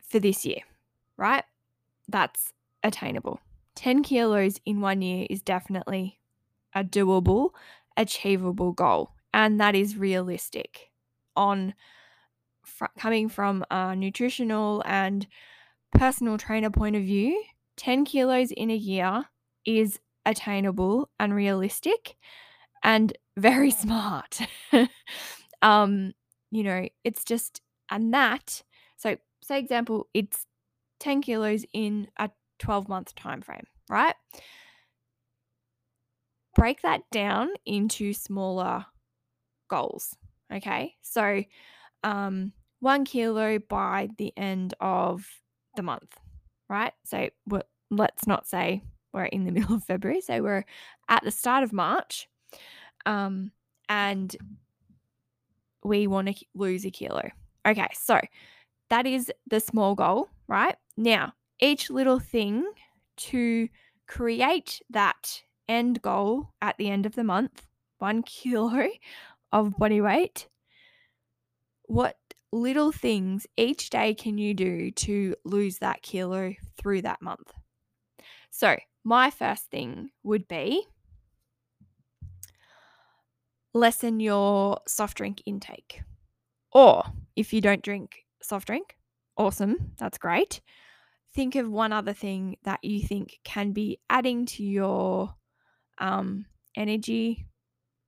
for 0.07 0.19
this 0.19 0.45
year, 0.45 0.61
right? 1.17 1.43
That's 2.07 2.53
attainable. 2.83 3.39
10 3.75 4.03
kilos 4.03 4.59
in 4.65 4.81
one 4.81 5.01
year 5.01 5.27
is 5.29 5.41
definitely 5.41 6.19
a 6.73 6.83
doable, 6.83 7.51
achievable 7.95 8.71
goal, 8.71 9.11
and 9.33 9.59
that 9.59 9.75
is 9.75 9.97
realistic 9.97 10.91
on 11.35 11.73
fr- 12.63 12.85
coming 12.97 13.29
from 13.29 13.63
a 13.71 13.95
nutritional 13.95 14.83
and 14.85 15.27
personal 15.93 16.37
trainer 16.37 16.69
point 16.69 16.95
of 16.95 17.03
view, 17.03 17.43
10 17.77 18.05
kilos 18.05 18.51
in 18.51 18.69
a 18.69 18.75
year 18.75 19.25
is 19.65 19.99
attainable 20.25 21.09
and 21.19 21.33
realistic 21.33 22.15
and 22.83 23.13
very 23.37 23.71
smart. 23.71 24.39
um, 25.61 26.13
you 26.51 26.63
know, 26.63 26.87
it's 27.03 27.23
just, 27.23 27.61
and 27.89 28.13
that, 28.13 28.63
so 28.97 29.17
say 29.41 29.59
example, 29.59 30.07
it's 30.13 30.45
10 30.99 31.21
kilos 31.21 31.65
in 31.73 32.07
a 32.17 32.29
12 32.59 32.87
month 32.87 33.15
time 33.15 33.41
frame, 33.41 33.65
right? 33.89 34.15
Break 36.55 36.81
that 36.81 37.01
down 37.11 37.49
into 37.65 38.13
smaller 38.13 38.85
goals. 39.69 40.15
Okay. 40.53 40.95
So 41.01 41.43
um, 42.03 42.51
one 42.79 43.05
kilo 43.05 43.59
by 43.59 44.09
the 44.17 44.33
end 44.37 44.73
of 44.79 45.25
the 45.75 45.83
month, 45.83 46.15
right? 46.69 46.93
So 47.05 47.29
let's 47.89 48.27
not 48.27 48.47
say 48.47 48.83
we're 49.13 49.25
in 49.25 49.45
the 49.45 49.51
middle 49.51 49.75
of 49.75 49.83
February, 49.83 50.21
so 50.21 50.41
we're 50.41 50.65
at 51.09 51.23
the 51.23 51.31
start 51.31 51.63
of 51.63 51.73
March, 51.73 52.27
um, 53.05 53.51
and 53.89 54.35
we 55.83 56.07
want 56.07 56.27
to 56.27 56.45
lose 56.53 56.85
a 56.85 56.91
kilo. 56.91 57.29
Okay, 57.67 57.87
so 57.93 58.19
that 58.89 59.07
is 59.07 59.31
the 59.49 59.59
small 59.59 59.95
goal, 59.95 60.29
right? 60.47 60.75
Now, 60.97 61.33
each 61.59 61.89
little 61.89 62.19
thing 62.19 62.65
to 63.17 63.69
create 64.07 64.81
that 64.89 65.41
end 65.67 66.01
goal 66.01 66.49
at 66.61 66.77
the 66.77 66.89
end 66.89 67.05
of 67.05 67.15
the 67.15 67.23
month, 67.23 67.65
one 67.99 68.23
kilo 68.25 68.87
of 69.51 69.77
body 69.77 70.01
weight, 70.01 70.47
what 71.85 72.17
little 72.51 72.91
things 72.91 73.47
each 73.57 73.89
day 73.89 74.13
can 74.13 74.37
you 74.37 74.53
do 74.53 74.91
to 74.91 75.35
lose 75.45 75.77
that 75.79 76.01
kilo 76.01 76.53
through 76.77 77.03
that 77.03 77.21
month? 77.21 77.51
So, 78.49 78.77
my 79.03 79.31
first 79.31 79.65
thing 79.71 80.09
would 80.23 80.47
be 80.47 80.85
lessen 83.73 84.19
your 84.19 84.79
soft 84.87 85.17
drink 85.17 85.41
intake. 85.45 86.01
Or 86.71 87.03
if 87.35 87.53
you 87.53 87.61
don't 87.61 87.81
drink 87.81 88.25
soft 88.41 88.67
drink, 88.67 88.97
awesome, 89.37 89.93
that's 89.97 90.17
great. 90.17 90.61
Think 91.33 91.55
of 91.55 91.69
one 91.69 91.93
other 91.93 92.13
thing 92.13 92.57
that 92.63 92.83
you 92.83 93.01
think 93.07 93.39
can 93.43 93.71
be 93.71 93.99
adding 94.09 94.45
to 94.47 94.63
your 94.63 95.33
um, 95.97 96.45
energy, 96.75 97.47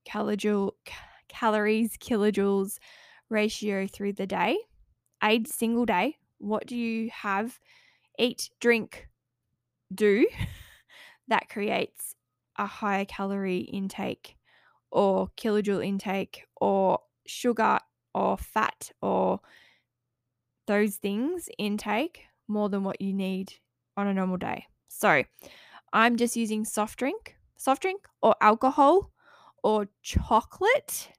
calojoule, 0.07 0.73
calories, 1.29 1.97
kilojoules, 1.97 2.79
ratio 3.29 3.87
through 3.87 4.13
the 4.13 4.27
day, 4.27 4.57
a 5.23 5.43
single 5.45 5.85
day. 5.85 6.17
What 6.37 6.67
do 6.67 6.75
you 6.75 7.09
have, 7.11 7.59
eat, 8.19 8.49
drink, 8.59 9.07
do 9.93 10.27
that 11.27 11.49
creates 11.49 12.15
a 12.57 12.65
higher 12.65 13.05
calorie 13.05 13.59
intake 13.59 14.37
or 14.91 15.29
kilojoule 15.37 15.85
intake 15.85 16.45
or 16.59 16.99
sugar 17.25 17.79
or 18.13 18.37
fat 18.37 18.91
or 19.01 19.39
those 20.67 20.97
things 20.97 21.49
intake 21.57 22.25
more 22.47 22.69
than 22.69 22.83
what 22.83 23.01
you 23.01 23.13
need 23.13 23.53
on 23.97 24.07
a 24.07 24.13
normal 24.13 24.37
day. 24.37 24.67
So 24.87 25.23
I'm 25.91 26.17
just 26.17 26.35
using 26.35 26.65
soft 26.65 26.99
drink, 26.99 27.35
soft 27.57 27.81
drink 27.81 28.07
or 28.21 28.35
alcohol 28.41 29.11
or 29.63 29.87
chocolate 30.01 31.11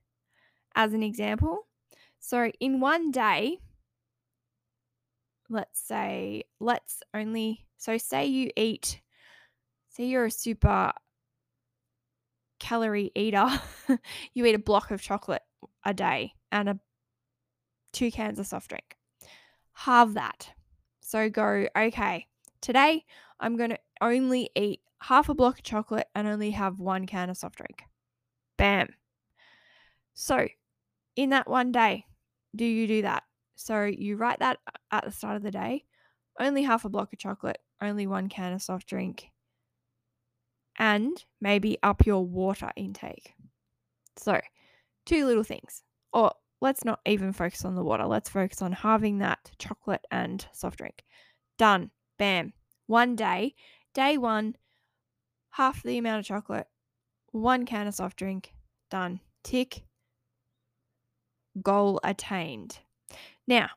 as 0.74 0.92
an 0.92 1.02
example. 1.02 1.66
So 2.26 2.50
in 2.58 2.80
one 2.80 3.10
day, 3.10 3.58
let's 5.50 5.78
say, 5.78 6.44
let's 6.58 7.02
only, 7.12 7.66
so 7.76 7.98
say 7.98 8.24
you 8.24 8.48
eat, 8.56 9.02
say 9.90 10.06
you're 10.06 10.24
a 10.24 10.30
super 10.30 10.92
calorie 12.58 13.12
eater, 13.14 13.46
you 14.32 14.46
eat 14.46 14.54
a 14.54 14.58
block 14.58 14.90
of 14.90 15.02
chocolate 15.02 15.42
a 15.84 15.92
day 15.92 16.32
and 16.50 16.70
a 16.70 16.80
two 17.92 18.10
cans 18.10 18.38
of 18.38 18.46
soft 18.46 18.70
drink. 18.70 18.96
Halve 19.74 20.14
that. 20.14 20.48
So 21.02 21.28
go, 21.28 21.66
okay, 21.76 22.26
today 22.62 23.04
I'm 23.38 23.58
going 23.58 23.68
to 23.68 23.78
only 24.00 24.48
eat 24.56 24.80
half 25.02 25.28
a 25.28 25.34
block 25.34 25.58
of 25.58 25.62
chocolate 25.62 26.08
and 26.14 26.26
only 26.26 26.52
have 26.52 26.80
one 26.80 27.06
can 27.06 27.28
of 27.28 27.36
soft 27.36 27.56
drink. 27.56 27.82
Bam. 28.56 28.88
So, 30.14 30.48
in 31.16 31.28
that 31.28 31.50
one 31.50 31.70
day, 31.70 32.06
do 32.54 32.64
you 32.64 32.86
do 32.86 33.02
that? 33.02 33.22
So, 33.56 33.84
you 33.84 34.16
write 34.16 34.40
that 34.40 34.58
at 34.90 35.04
the 35.04 35.12
start 35.12 35.36
of 35.36 35.42
the 35.42 35.50
day 35.50 35.84
only 36.40 36.62
half 36.62 36.84
a 36.84 36.88
block 36.88 37.12
of 37.12 37.18
chocolate, 37.18 37.58
only 37.80 38.06
one 38.06 38.28
can 38.28 38.52
of 38.52 38.62
soft 38.62 38.88
drink, 38.88 39.30
and 40.78 41.24
maybe 41.40 41.78
up 41.82 42.06
your 42.06 42.24
water 42.24 42.70
intake. 42.76 43.34
So, 44.16 44.40
two 45.06 45.26
little 45.26 45.44
things. 45.44 45.82
Or 46.12 46.32
let's 46.60 46.84
not 46.84 47.00
even 47.06 47.32
focus 47.32 47.64
on 47.64 47.74
the 47.74 47.84
water. 47.84 48.06
Let's 48.06 48.28
focus 48.28 48.62
on 48.62 48.72
halving 48.72 49.18
that 49.18 49.50
chocolate 49.58 50.04
and 50.10 50.46
soft 50.52 50.78
drink. 50.78 51.04
Done. 51.58 51.90
Bam. 52.18 52.52
One 52.86 53.16
day, 53.16 53.54
day 53.92 54.18
one, 54.18 54.56
half 55.50 55.82
the 55.82 55.98
amount 55.98 56.20
of 56.20 56.26
chocolate, 56.26 56.66
one 57.32 57.66
can 57.66 57.86
of 57.86 57.94
soft 57.94 58.16
drink. 58.18 58.52
Done. 58.90 59.20
Tick. 59.42 59.84
Goal 61.62 62.00
attained. 62.02 62.78
Now, 63.46 63.68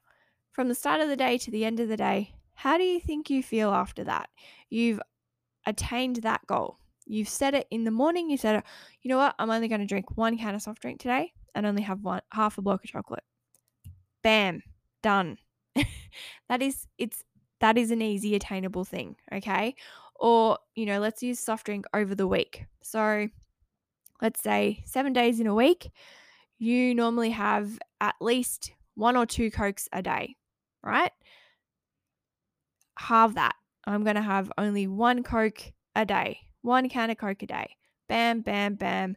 from 0.51 0.69
the 0.69 0.75
start 0.75 1.01
of 1.01 1.09
the 1.09 1.15
day 1.15 1.37
to 1.37 1.51
the 1.51 1.65
end 1.65 1.79
of 1.79 1.89
the 1.89 1.97
day, 1.97 2.33
how 2.55 2.77
do 2.77 2.83
you 2.83 2.99
think 2.99 3.29
you 3.29 3.43
feel 3.43 3.69
after 3.71 4.03
that? 4.05 4.29
You've 4.69 4.99
attained 5.65 6.17
that 6.17 6.45
goal. 6.47 6.79
You've 7.05 7.29
said 7.29 7.53
it 7.53 7.67
in 7.69 7.83
the 7.83 7.91
morning, 7.91 8.29
you 8.29 8.37
said, 8.37 8.55
oh, 8.55 8.67
you 9.01 9.09
know 9.09 9.17
what, 9.17 9.35
I'm 9.39 9.49
only 9.49 9.67
going 9.67 9.81
to 9.81 9.87
drink 9.87 10.17
one 10.17 10.37
can 10.37 10.55
of 10.55 10.61
soft 10.61 10.81
drink 10.81 10.99
today 10.99 11.33
and 11.55 11.65
only 11.65 11.83
have 11.83 12.03
one 12.03 12.21
half 12.31 12.57
a 12.57 12.61
block 12.61 12.83
of 12.83 12.89
chocolate. 12.89 13.23
Bam, 14.23 14.61
done. 15.01 15.37
that 16.49 16.61
is 16.61 16.87
it's 16.97 17.23
that 17.59 17.77
is 17.77 17.91
an 17.91 18.01
easy 18.01 18.35
attainable 18.35 18.83
thing, 18.83 19.15
okay? 19.31 19.75
Or, 20.15 20.57
you 20.75 20.85
know, 20.85 20.99
let's 20.99 21.23
use 21.23 21.39
soft 21.39 21.65
drink 21.65 21.85
over 21.93 22.13
the 22.13 22.27
week. 22.27 22.65
So, 22.81 23.27
let's 24.21 24.41
say 24.41 24.83
7 24.85 25.13
days 25.13 25.39
in 25.39 25.47
a 25.47 25.55
week, 25.55 25.89
you 26.59 26.95
normally 26.95 27.31
have 27.31 27.77
at 28.01 28.15
least 28.21 28.71
one 28.95 29.15
or 29.15 29.25
two 29.25 29.51
cokes 29.51 29.87
a 29.91 30.01
day, 30.01 30.35
right? 30.83 31.11
Halve 32.97 33.35
that. 33.35 33.55
I'm 33.85 34.03
going 34.03 34.15
to 34.15 34.21
have 34.21 34.51
only 34.57 34.87
one 34.87 35.23
coke 35.23 35.71
a 35.95 36.05
day, 36.05 36.39
one 36.61 36.89
can 36.89 37.09
of 37.09 37.17
coke 37.17 37.43
a 37.43 37.47
day. 37.47 37.75
Bam, 38.09 38.41
bam, 38.41 38.75
bam. 38.75 39.15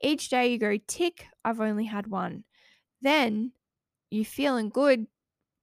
Each 0.00 0.28
day 0.28 0.48
you 0.52 0.58
go 0.58 0.76
tick, 0.86 1.26
I've 1.44 1.60
only 1.60 1.84
had 1.84 2.08
one. 2.08 2.44
Then 3.00 3.52
you're 4.10 4.24
feeling 4.24 4.68
good 4.68 5.06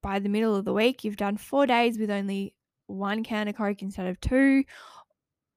by 0.02 0.20
the 0.20 0.30
middle 0.30 0.56
of 0.56 0.66
the 0.66 0.74
week. 0.74 1.04
You've 1.04 1.18
done 1.18 1.38
four 1.38 1.66
days 1.66 1.98
with 1.98 2.10
only 2.10 2.56
one 2.88 3.24
can 3.24 3.48
of 3.48 3.56
Coke 3.56 3.82
instead 3.82 4.08
of 4.08 4.20
two. 4.20 4.64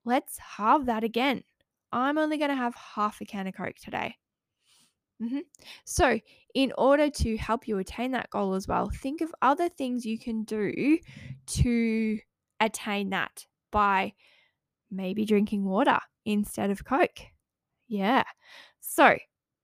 Let's 0.04 0.38
halve 0.38 0.86
that 0.86 1.04
again. 1.04 1.44
I'm 1.92 2.18
only 2.18 2.38
going 2.38 2.50
to 2.50 2.56
have 2.56 2.74
half 2.74 3.20
a 3.20 3.24
can 3.24 3.46
of 3.46 3.54
Coke 3.54 3.76
today. 3.76 4.16
Mm-hmm. 5.22 5.40
So, 5.84 6.18
in 6.54 6.72
order 6.76 7.08
to 7.08 7.36
help 7.36 7.68
you 7.68 7.78
attain 7.78 8.10
that 8.12 8.30
goal 8.30 8.54
as 8.54 8.66
well, 8.66 8.90
think 8.90 9.20
of 9.20 9.32
other 9.40 9.68
things 9.68 10.04
you 10.04 10.18
can 10.18 10.42
do 10.42 10.98
to 11.46 12.18
attain 12.60 13.10
that 13.10 13.46
by 13.70 14.12
maybe 14.90 15.24
drinking 15.24 15.64
water 15.64 15.98
instead 16.24 16.70
of 16.70 16.84
Coke. 16.84 17.20
Yeah. 17.86 18.24
So, 18.80 19.16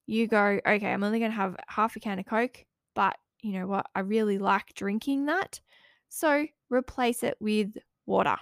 you 0.07 0.29
go, 0.29 0.61
okay, 0.67 0.93
I'm 0.93 1.03
only 1.03 1.19
going 1.19 1.33
to 1.33 1.37
have 1.37 1.57
half 1.67 1.97
a 1.97 2.01
can 2.01 2.21
of 2.21 2.27
Coke, 2.27 2.65
but 2.95 3.17
you 3.43 3.53
know 3.53 3.67
what? 3.67 3.87
I 3.95 4.01
really 4.01 4.39
like 4.39 4.75
drinking 4.75 5.27
that. 5.27 5.61
So, 6.09 6.47
replace 6.71 7.25
it 7.25 7.37
with 7.41 7.77
water. 8.07 8.37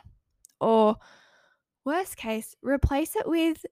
Or, 0.60 0.96
worst 1.84 2.16
case, 2.16 2.54
replace 2.62 3.16
it 3.16 3.26
with 3.26 3.64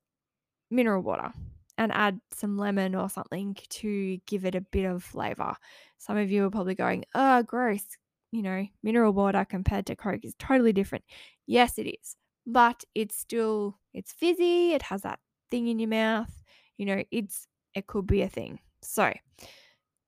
mineral 0.71 1.03
water 1.03 1.33
and 1.77 1.93
add 1.93 2.21
some 2.33 2.57
lemon 2.57 2.95
or 2.95 3.09
something 3.09 3.57
to 3.69 4.19
give 4.27 4.45
it 4.45 4.55
a 4.55 4.61
bit 4.61 4.85
of 4.85 5.03
flavor. 5.03 5.57
Some 5.99 6.17
of 6.17 6.31
you 6.31 6.45
are 6.45 6.51
probably 6.51 6.75
going, 6.75 7.05
oh, 7.15 7.43
gross. 7.43 7.85
You 8.31 8.43
know, 8.43 8.67
mineral 8.83 9.13
water 9.13 9.45
compared 9.45 9.87
to 9.87 9.97
Coke 9.97 10.25
is 10.25 10.35
totally 10.39 10.73
different. 10.73 11.05
Yes, 11.47 11.79
it 11.79 11.87
is. 11.87 12.17
But 12.47 12.85
it's 12.95 13.17
still, 13.17 13.79
it's 13.93 14.13
fizzy. 14.13 14.73
It 14.73 14.83
has 14.83 15.03
that 15.03 15.21
thing 15.51 15.69
in 15.69 15.79
your 15.79 15.89
mouth. 15.89 16.31
You 16.77 16.87
know, 16.87 17.03
it's, 17.11 17.47
it 17.75 17.87
could 17.87 18.07
be 18.07 18.23
a 18.23 18.29
thing. 18.29 18.59
So, 18.83 19.13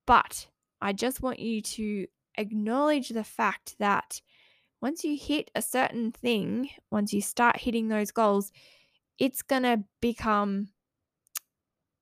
but 0.05 0.47
I 0.81 0.93
just 0.93 1.21
want 1.21 1.39
you 1.39 1.61
to 1.61 2.07
acknowledge 2.37 3.09
the 3.09 3.23
fact 3.23 3.75
that 3.79 4.21
once 4.81 5.03
you 5.03 5.17
hit 5.17 5.49
a 5.55 5.61
certain 5.61 6.11
thing, 6.11 6.69
once 6.91 7.13
you 7.13 7.21
start 7.21 7.57
hitting 7.57 7.87
those 7.87 8.11
goals, 8.11 8.51
it's 9.17 9.41
going 9.41 9.63
to 9.63 9.83
become 10.01 10.67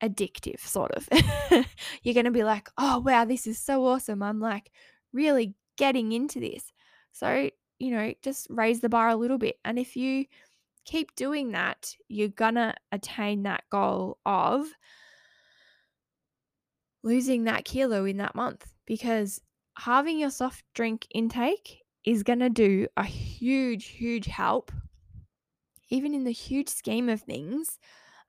addictive, 0.01 0.60
sort 0.60 0.91
of. 0.91 1.08
You're 2.03 2.13
going 2.13 2.25
to 2.25 2.31
be 2.31 2.43
like, 2.43 2.69
oh, 2.77 2.99
wow, 2.99 3.25
this 3.25 3.47
is 3.47 3.60
so 3.60 3.86
awesome. 3.86 4.21
I'm 4.21 4.39
like 4.39 4.71
really 5.13 5.55
getting 5.77 6.12
into 6.12 6.39
this. 6.39 6.71
So, 7.12 7.49
you 7.79 7.91
know, 7.91 8.13
just 8.21 8.47
raise 8.49 8.81
the 8.81 8.89
bar 8.89 9.10
a 9.10 9.15
little 9.15 9.38
bit. 9.38 9.58
And 9.63 9.79
if 9.79 9.95
you 9.95 10.25
keep 10.86 11.15
doing 11.15 11.51
that, 11.51 11.93
you're 12.08 12.29
going 12.29 12.55
to 12.55 12.73
attain 12.91 13.43
that 13.43 13.63
goal 13.69 14.19
of 14.25 14.67
losing 17.03 17.43
that 17.43 17.65
kilo 17.65 18.05
in 18.05 18.17
that 18.17 18.36
month 18.36 18.65
because 18.86 19.41
halving 19.77 20.19
your 20.19 20.29
soft 20.29 20.63
drink 20.73 21.08
intake 21.13 21.84
is 22.03 22.23
going 22.23 22.39
to 22.39 22.49
do 22.49 22.88
a 22.97 23.03
huge, 23.03 23.88
huge 23.88 24.25
help, 24.27 24.71
even 25.89 26.13
in 26.13 26.23
the 26.23 26.31
huge 26.31 26.69
scheme 26.69 27.10
of 27.10 27.21
things, 27.21 27.79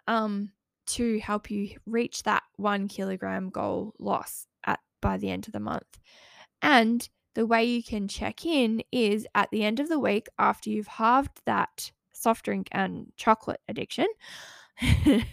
um, 0.08 0.50
to 0.86 1.18
help 1.20 1.50
you 1.50 1.76
reach 1.86 2.22
that 2.22 2.42
one 2.56 2.88
kilogram 2.88 3.50
goal 3.50 3.94
loss 3.98 4.46
at 4.64 4.80
by 5.00 5.16
the 5.16 5.30
end 5.30 5.46
of 5.46 5.52
the 5.52 5.60
month. 5.60 5.98
And 6.62 7.08
the 7.34 7.46
way 7.46 7.64
you 7.64 7.82
can 7.82 8.08
check 8.08 8.46
in 8.46 8.82
is 8.90 9.26
at 9.34 9.50
the 9.50 9.62
end 9.62 9.78
of 9.80 9.88
the 9.88 10.00
week 10.00 10.26
after 10.38 10.70
you've 10.70 10.86
halved 10.86 11.40
that 11.44 11.92
soft 12.12 12.44
drink 12.44 12.68
and 12.72 13.12
chocolate 13.16 13.60
addiction. 13.68 14.06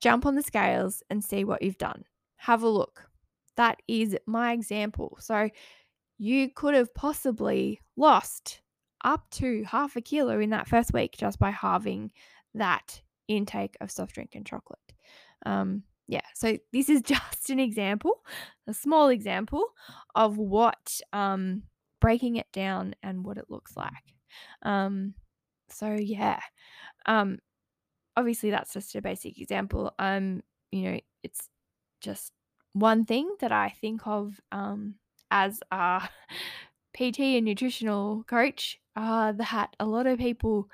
jump 0.00 0.26
on 0.26 0.34
the 0.34 0.42
scales 0.42 1.02
and 1.10 1.24
see 1.24 1.44
what 1.44 1.62
you've 1.62 1.78
done. 1.78 2.04
Have 2.36 2.62
a 2.62 2.68
look. 2.68 3.08
That 3.56 3.80
is 3.88 4.16
my 4.26 4.52
example. 4.52 5.18
So 5.20 5.50
you 6.18 6.50
could 6.50 6.74
have 6.74 6.94
possibly 6.94 7.80
lost 7.96 8.60
up 9.04 9.28
to 9.30 9.64
half 9.64 9.96
a 9.96 10.00
kilo 10.00 10.40
in 10.40 10.50
that 10.50 10.68
first 10.68 10.92
week 10.92 11.16
just 11.16 11.38
by 11.38 11.50
halving 11.50 12.10
that 12.54 13.00
intake 13.28 13.76
of 13.80 13.90
soft 13.90 14.14
drink 14.14 14.30
and 14.34 14.46
chocolate. 14.46 14.78
Um, 15.44 15.82
yeah, 16.08 16.22
so 16.34 16.56
this 16.72 16.88
is 16.88 17.02
just 17.04 17.50
an 17.50 17.60
example, 17.60 18.22
a 18.66 18.74
small 18.74 19.08
example 19.08 19.64
of 20.14 20.38
what 20.38 21.00
um, 21.12 21.62
breaking 22.00 22.36
it 22.36 22.46
down 22.52 22.94
and 23.02 23.24
what 23.24 23.38
it 23.38 23.50
looks 23.50 23.76
like. 23.76 23.92
Um, 24.62 25.14
so 25.68 25.92
yeah, 25.92 26.40
um, 27.06 27.38
obviously 28.16 28.50
that's 28.50 28.72
just 28.72 28.94
a 28.94 29.02
basic 29.02 29.40
example. 29.40 29.92
Um, 29.98 30.42
you 30.70 30.82
know, 30.82 31.00
it's 31.22 31.48
just 32.00 32.32
one 32.72 33.04
thing 33.04 33.34
that 33.40 33.52
I 33.52 33.74
think 33.80 34.06
of 34.06 34.40
um, 34.52 34.96
as 35.30 35.60
a 35.70 36.08
PT 36.96 37.20
and 37.20 37.44
nutritional 37.44 38.24
coach 38.24 38.78
uh, 38.96 39.32
that 39.32 39.74
a 39.80 39.86
lot 39.86 40.06
of 40.06 40.18
people 40.18 40.68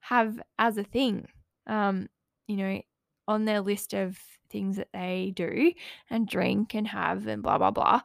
have 0.00 0.40
as 0.58 0.76
a 0.76 0.84
thing. 0.84 1.26
Um, 1.66 2.08
you 2.46 2.56
know, 2.56 2.80
on 3.26 3.44
their 3.44 3.60
list 3.60 3.94
of 3.94 4.18
things 4.50 4.76
that 4.76 4.88
they 4.92 5.32
do 5.34 5.72
and 6.10 6.28
drink 6.28 6.74
and 6.74 6.86
have 6.86 7.26
and 7.26 7.42
blah 7.42 7.58
blah 7.58 7.70
blah 7.70 8.00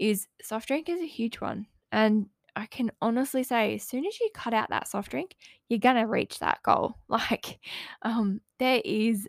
is 0.00 0.26
soft 0.42 0.68
drink 0.68 0.88
is 0.88 1.00
a 1.00 1.06
huge 1.06 1.40
one. 1.40 1.66
And 1.92 2.26
I 2.56 2.66
can 2.66 2.90
honestly 3.02 3.42
say, 3.42 3.74
as 3.74 3.82
soon 3.82 4.04
as 4.06 4.18
you 4.20 4.28
cut 4.34 4.54
out 4.54 4.70
that 4.70 4.88
soft 4.88 5.10
drink, 5.10 5.34
you're 5.68 5.78
gonna 5.78 6.06
reach 6.06 6.38
that 6.40 6.62
goal. 6.62 6.96
Like, 7.08 7.60
um, 8.02 8.40
there 8.58 8.82
is 8.84 9.28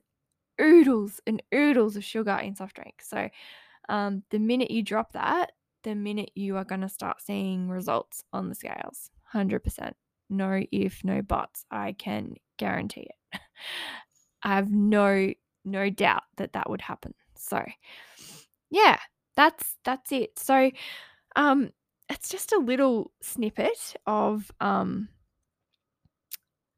oodles 0.62 1.20
and 1.28 1.42
oodles 1.54 1.96
of 1.96 2.04
sugar 2.04 2.38
in 2.38 2.56
soft 2.56 2.76
drink. 2.76 3.02
So, 3.02 3.30
um, 3.90 4.24
the 4.32 4.40
minute 4.40 4.72
you 4.72 4.84
drop 4.84 5.14
that, 5.14 5.52
the 5.84 5.96
minute 5.96 6.32
you 6.36 6.58
are 6.58 6.66
gonna 6.66 6.90
start 6.90 7.22
seeing 7.22 7.70
results 7.70 8.24
on 8.34 8.50
the 8.50 8.56
scales, 8.56 9.12
100%. 9.34 9.94
No 10.30 10.64
if, 10.72 11.04
no 11.04 11.22
buts. 11.22 11.66
I 11.70 11.94
can 11.94 12.36
guarantee 12.58 13.02
it. 13.02 13.16
I 14.44 14.56
have 14.56 14.72
no 14.72 15.34
no 15.66 15.90
doubt 15.90 16.24
that 16.38 16.54
that 16.54 16.70
would 16.70 16.82
happen. 16.82 17.14
So, 17.36 17.64
yeah, 18.70 19.00
that's 19.36 19.78
that's 19.84 20.12
it. 20.12 20.38
So, 20.40 20.72
um 21.36 21.72
it's 22.10 22.30
just 22.30 22.54
a 22.54 22.60
little 22.60 23.12
snippet 23.22 23.96
of 24.08 24.52
um 24.62 25.10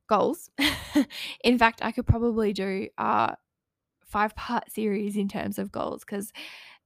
goals. 0.07 0.49
in 1.43 1.57
fact, 1.57 1.81
I 1.83 1.91
could 1.91 2.07
probably 2.07 2.53
do 2.53 2.87
a 2.97 3.35
five 4.05 4.35
part 4.35 4.71
series 4.73 5.17
in 5.17 5.27
terms 5.27 5.59
of 5.59 5.71
goals 5.71 6.03
because 6.05 6.31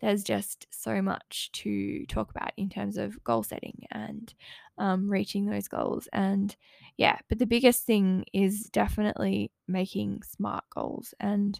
there's 0.01 0.23
just 0.23 0.67
so 0.71 1.01
much 1.01 1.51
to 1.53 2.05
talk 2.07 2.31
about 2.31 2.51
in 2.57 2.69
terms 2.69 2.97
of 2.97 3.23
goal 3.23 3.43
setting 3.43 3.85
and 3.91 4.33
um, 4.81 5.07
reaching 5.07 5.45
those 5.45 5.67
goals. 5.67 6.09
And 6.11 6.55
yeah, 6.97 7.19
but 7.29 7.37
the 7.37 7.45
biggest 7.45 7.85
thing 7.85 8.25
is 8.33 8.63
definitely 8.63 9.51
making 9.67 10.23
smart 10.23 10.63
goals. 10.73 11.13
And 11.19 11.59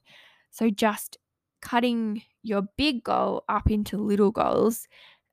so 0.50 0.72
just 0.72 1.18
cutting 1.62 2.24
your 2.42 2.64
big 2.78 3.04
goal 3.04 3.44
up 3.48 3.70
into 3.70 3.98
little 3.98 4.32
goals 4.32 4.88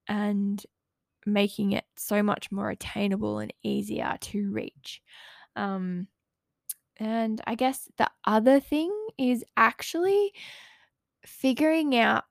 and 0.06 0.62
making 1.24 1.72
it 1.72 1.86
so 1.96 2.22
much 2.22 2.52
more 2.52 2.68
attainable 2.68 3.38
and 3.38 3.54
easier 3.62 4.18
to 4.20 4.50
reach. 4.50 5.00
Um, 5.56 6.08
and 6.98 7.40
I 7.46 7.54
guess 7.54 7.88
the 7.96 8.10
other 8.26 8.60
thing 8.60 8.92
is 9.16 9.44
actually 9.56 10.34
figuring 11.24 11.96
out 11.96 12.24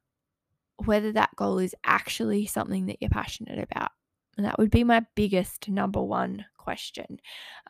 whether 0.86 1.12
that 1.14 1.36
goal 1.36 1.58
is 1.58 1.74
actually 1.84 2.46
something 2.46 2.86
that 2.86 2.98
you're 3.02 3.10
passionate 3.10 3.58
about. 3.58 3.90
That 4.38 4.60
would 4.60 4.72
be 4.72 4.84
my 4.84 5.06
biggest 5.16 5.68
number 5.68 6.02
one 6.02 6.46
question. 6.58 7.20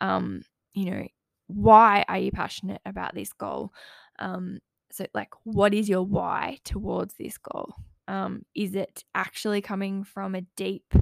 Um, 0.01 0.41
you 0.73 0.91
know, 0.91 1.07
why 1.47 2.03
are 2.07 2.17
you 2.17 2.31
passionate 2.31 2.81
about 2.85 3.15
this 3.15 3.31
goal? 3.33 3.71
Um, 4.19 4.59
so, 4.91 5.05
like, 5.13 5.29
what 5.43 5.73
is 5.73 5.87
your 5.87 6.03
why 6.03 6.59
towards 6.63 7.13
this 7.15 7.37
goal? 7.37 7.73
Um, 8.07 8.43
is 8.55 8.75
it 8.75 9.03
actually 9.15 9.61
coming 9.61 10.03
from 10.03 10.35
a 10.35 10.41
deep 10.55 10.93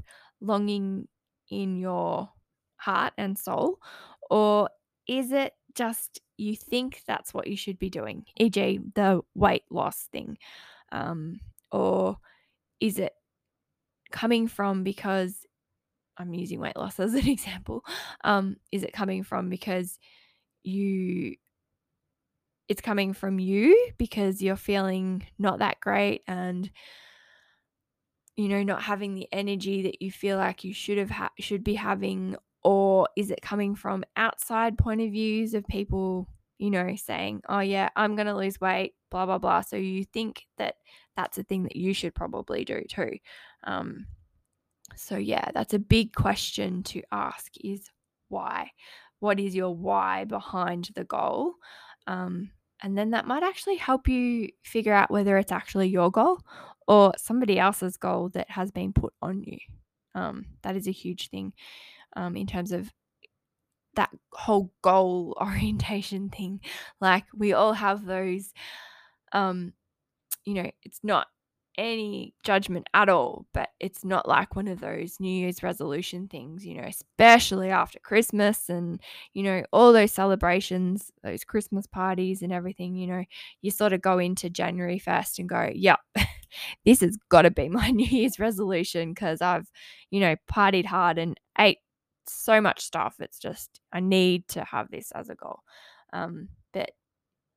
longing 0.42 1.08
in 1.50 1.78
your 1.78 2.30
heart 2.78 3.14
and 3.18 3.38
soul? 3.38 3.80
Or 4.30 4.70
is 5.08 5.32
it 5.32 5.54
just 5.76 6.20
you 6.38 6.56
think 6.56 7.02
that's 7.08 7.34
what 7.34 7.48
you 7.48 7.58
should 7.58 7.80
be 7.80 7.90
doing, 7.90 8.26
e.g., 8.38 8.80
the 8.96 9.22
weight 9.36 9.64
loss 9.70 10.08
thing? 10.12 10.38
Um, 10.92 11.40
or 11.72 12.18
is 12.80 13.00
it 13.00 13.14
coming 14.12 14.48
from 14.48 14.84
because 14.84 15.46
I'm 16.18 16.34
using 16.34 16.60
weight 16.60 16.78
loss 16.78 17.00
as 17.00 17.14
an 17.14 17.28
example? 17.28 17.84
Um, 18.24 18.58
is 18.72 18.84
it 18.84 18.94
coming 18.94 19.24
from 19.24 19.50
because 19.50 19.98
you 20.64 21.36
it's 22.68 22.82
coming 22.82 23.14
from 23.14 23.40
you 23.40 23.92
because 23.98 24.42
you're 24.42 24.56
feeling 24.56 25.26
not 25.38 25.60
that 25.60 25.80
great 25.80 26.24
and 26.28 26.70
you 28.36 28.48
know 28.48 28.64
not 28.64 28.82
having 28.82 29.14
the 29.14 29.28
energy 29.32 29.84
that 29.84 30.02
you 30.02 30.12
feel 30.12 30.38
like 30.38 30.64
you 30.64 30.74
should 30.74 30.98
have 30.98 31.10
ha- 31.10 31.30
should 31.40 31.64
be 31.64 31.76
having 31.76 32.36
or 32.64 33.08
is 33.16 33.32
it 33.32 33.42
coming 33.42 33.76
from 33.76 34.04
outside 34.18 34.78
point 34.78 35.02
of 35.02 35.12
views 35.12 35.54
of 35.54 35.66
people 35.68 36.28
you 36.58 36.70
know 36.70 36.96
saying 36.96 37.42
oh 37.50 37.60
yeah 37.60 37.90
i'm 37.96 38.16
going 38.16 38.28
to 38.28 38.36
lose 38.36 38.60
weight 38.60 38.94
blah 39.12 39.26
blah 39.26 39.38
blah 39.38 39.62
so 39.62 39.76
you 39.76 40.04
think 40.04 40.46
that 40.58 40.76
that's 41.16 41.38
a 41.38 41.44
thing 41.44 41.64
that 41.64 41.76
you 41.76 41.94
should 41.94 42.16
probably 42.16 42.66
do 42.66 42.82
too 42.90 43.12
um, 43.64 44.06
so 44.96 45.18
yeah 45.18 45.50
that's 45.54 45.74
a 45.74 45.80
big 45.80 46.14
question 46.14 46.84
to 46.84 47.02
ask 47.12 47.52
is 47.64 47.90
why 48.30 48.70
what 49.20 49.40
is 49.40 49.56
your 49.56 49.76
why 49.76 50.24
behind 50.26 50.90
the 50.96 51.04
goal 51.04 51.54
um, 52.08 52.52
and 52.84 52.98
then 52.98 53.12
that 53.12 53.26
might 53.26 53.44
actually 53.44 53.78
help 53.78 54.08
you 54.08 54.50
figure 54.64 54.94
out 54.94 55.12
whether 55.12 55.38
it's 55.38 55.52
actually 55.52 55.88
your 55.88 56.12
goal 56.12 56.40
or 56.88 57.14
somebody 57.18 57.58
else's 57.58 57.98
goal 57.98 58.30
that 58.30 58.50
has 58.50 58.72
been 58.72 58.94
put 58.94 59.14
on 59.22 59.42
you. 59.42 59.58
Um, 60.14 60.46
that 60.62 60.76
is 60.76 60.88
a 60.88 60.92
huge 60.92 61.30
thing 61.30 61.54
um, 62.16 62.36
in 62.36 62.48
terms 62.48 62.72
of 62.72 62.92
that 63.96 64.12
whole 64.34 64.72
goal 64.82 65.38
orientation 65.42 66.30
thing. 66.30 66.62
Like 67.02 67.26
we 67.34 67.54
all 67.54 67.74
have 67.74 68.06
those, 68.06 68.54
um, 69.32 69.74
you 70.44 70.54
know, 70.54 70.70
it's 70.84 71.00
not 71.04 71.28
any 71.78 72.34
judgment 72.44 72.88
at 72.94 73.10
all, 73.10 73.46
but 73.54 73.70
it's 73.80 74.06
not 74.06 74.28
like 74.28 74.56
one 74.56 74.68
of 74.68 74.80
those 74.80 75.20
New 75.20 75.30
Year's 75.30 75.64
resolution 75.64 76.28
things, 76.28 76.66
you 76.66 76.76
know, 76.76 76.88
especially 76.88 77.70
after 77.70 78.00
Christmas 78.00 78.70
and, 78.70 79.00
you 79.34 79.44
know, 79.44 79.64
all 79.72 79.94
those 79.94 80.12
celebrations, 80.12 81.12
those 81.24 81.44
Christmas 81.44 81.88
parties 81.88 82.42
and 82.42 82.54
everything, 82.54 82.96
you 82.96 83.08
know, 83.08 83.24
you 83.62 83.72
sort 83.72 83.94
of 83.94 84.02
go 84.02 84.20
into 84.20 84.50
January 84.50 85.00
1st 85.00 85.40
and 85.40 85.50
go, 85.50 85.70
yep, 85.74 86.00
this 86.86 87.02
has 87.02 87.18
got 87.30 87.44
to 87.44 87.52
be 87.52 87.70
my 87.70 87.90
New 87.92 88.08
Year's 88.08 88.40
resolution 88.40 89.10
because 89.14 89.42
I've, 89.42 89.70
you 90.12 90.20
know, 90.20 90.36
partied 90.52 90.86
hard 90.86 91.18
and 91.18 91.40
ate 91.58 91.80
so 92.28 92.62
much 92.62 92.82
stuff. 92.82 93.16
It's 93.20 93.40
just, 93.40 93.82
I 93.92 94.00
need 94.00 94.48
to 94.50 94.64
have 94.64 94.90
this 94.90 95.12
as 95.12 95.30
a 95.30 95.36
goal. 95.36 95.60
Um, 96.14 96.50
but 96.74 96.92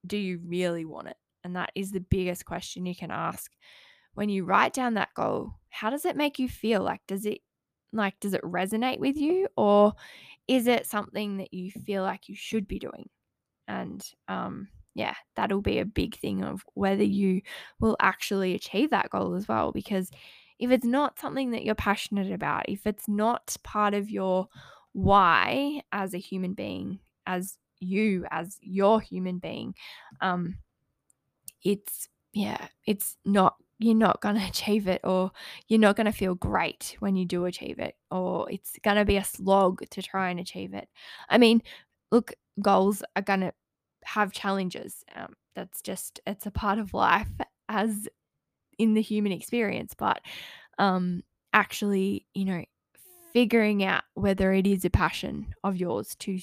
do 0.07 0.17
you 0.17 0.41
really 0.45 0.85
want 0.85 1.09
it? 1.09 1.17
And 1.45 1.57
that 1.57 1.71
is 1.75 1.93
the 1.93 2.01
biggest 2.01 2.45
question 2.45 2.85
you 2.85 2.95
can 2.95 3.11
ask 3.11 3.51
when 4.19 4.29
you 4.29 4.45
write 4.45 4.73
down 4.73 4.95
that 4.95 5.15
goal, 5.15 5.55
how 5.69 5.91
does 5.91 6.05
it 6.05 6.17
make 6.17 6.41
you 6.41 6.49
feel? 6.49 6.83
Like, 6.83 7.01
does 7.07 7.25
it 7.25 7.39
like 7.93 8.19
does 8.19 8.35
it 8.35 8.43
resonate 8.43 8.99
with 8.99 9.17
you 9.17 9.47
or 9.57 9.93
is 10.49 10.67
it 10.67 10.89
something 10.89 11.37
that 11.37 11.55
you 11.55 11.71
feel 11.71 12.03
like 12.03 12.29
you 12.29 12.35
should 12.35 12.67
be 12.67 12.81
doing? 12.81 13.09
And 13.69 14.05
um, 14.27 14.67
yeah, 14.95 15.15
that'll 15.37 15.63
be 15.63 15.79
a 15.79 15.85
big 15.85 16.17
thing 16.19 16.43
of 16.43 16.65
whether 16.75 17.05
you 17.05 17.43
will 17.79 17.97
actually 18.01 18.57
achieve 18.57 18.91
that 18.91 19.09
goal 19.11 19.37
as 19.37 19.47
well. 19.47 19.71
Because 19.71 20.11
if 20.59 20.73
it's 20.73 20.85
not 20.85 21.21
something 21.21 21.53
that 21.53 21.65
you're 21.65 21.77
passionate 21.77 22.33
about, 22.33 22.69
if 22.69 22.89
it's 22.89 23.07
not 23.07 23.57
part 23.63 23.95
of 23.95 24.11
your 24.11 24.49
why 24.95 25.81
as 25.93 26.13
a 26.13 26.19
human 26.19 26.55
being, 26.55 26.99
as 27.25 27.57
you, 27.79 28.27
as 28.33 28.59
your 28.63 29.01
human 29.01 29.39
being, 29.39 29.77
um, 30.21 30.57
it's 31.63 32.09
yeah, 32.33 32.67
it's 32.85 33.17
not 33.25 33.55
you're 33.79 33.95
not 33.95 34.21
going 34.21 34.35
to 34.41 34.47
achieve 34.47 34.89
it 34.89 35.01
or 35.05 35.31
you're 35.69 35.81
not 35.81 35.97
going 35.97 36.07
to 36.07 36.13
feel 36.13 36.35
great 36.35 36.97
when 37.01 37.17
you 37.17 37.25
do 37.25 37.45
achieve 37.45 37.79
it 37.79 37.97
or 38.11 38.51
it's 38.51 38.79
going 38.83 38.97
to 38.97 39.05
be 39.05 39.17
a 39.17 39.25
slog 39.25 39.89
to 39.91 40.03
try 40.03 40.31
and 40.31 40.41
achieve 40.41 40.75
it. 40.75 40.89
I 41.29 41.39
mean, 41.39 41.63
look, 42.11 42.33
goals 42.61 43.03
are 43.17 43.23
going 43.23 43.41
to 43.41 43.53
have 44.05 44.33
challenges. 44.33 45.05
Um, 45.15 45.35
that's 45.55 45.83
just, 45.83 46.21
it's 46.27 46.47
a 46.47 46.51
part 46.51 46.79
of 46.79 46.95
life 46.95 47.29
as 47.69 48.09
in 48.79 48.95
the 48.95 49.03
human 49.03 49.33
experience. 49.33 49.95
But 49.97 50.21
um, 50.79 51.23
actually, 51.53 52.27
you 52.35 52.45
know, 52.45 52.65
figuring 53.33 53.85
out 53.85 54.05
whether 54.15 54.53
it 54.53 54.67
is 54.67 54.85
a 54.85 54.91
passion 54.91 55.55
of 55.63 55.77
yours 55.77 56.15
to 56.17 56.39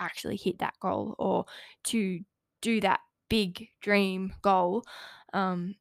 actually 0.00 0.36
hit 0.36 0.58
that 0.58 0.74
goal 0.80 1.14
or 1.18 1.44
to 1.84 2.20
do 2.60 2.80
that 2.80 3.00
big 3.28 3.68
dream 3.80 4.32
goal 4.42 4.84
um, 5.32 5.74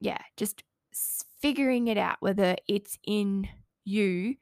yeah, 0.00 0.18
just 0.36 0.62
figuring 1.40 1.88
it 1.88 1.98
out 1.98 2.16
whether 2.20 2.56
it's 2.68 2.98
in 3.06 3.48
you 3.84 4.36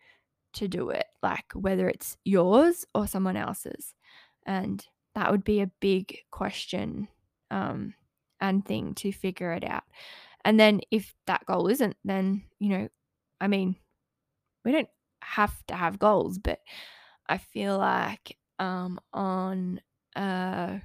to 0.55 0.69
do 0.69 0.91
it, 0.91 1.07
like 1.23 1.45
whether 1.55 1.89
it's 1.89 2.17
yours 2.25 2.87
or 2.95 3.07
someone 3.07 3.37
else's. 3.37 3.95
And 4.47 4.85
that 5.15 5.31
would 5.31 5.45
be 5.45 5.61
a 5.61 5.71
big 5.81 6.19
question 6.31 7.09
um, 7.51 7.95
and 8.41 8.65
thing 8.65 8.95
to 8.95 9.13
figure 9.13 9.53
it 9.53 9.65
out. 9.65 9.85
And 10.45 10.59
then 10.59 10.81
if 10.91 11.15
that 11.27 11.45
goal 11.47 11.69
isn't, 11.69 11.97
then, 12.05 12.45
you 12.59 12.71
know, 12.71 12.89
I 13.41 13.49
mean, 13.49 13.77
we 14.65 14.73
don't 14.73 14.89
have 15.23 15.55
to 15.67 15.75
have 15.75 15.99
goals, 15.99 16.39
but 16.39 16.61
I 17.29 17.39
feel 17.39 17.79
like 17.79 18.37
um, 18.59 19.01
on 19.13 19.81
a 20.15 20.81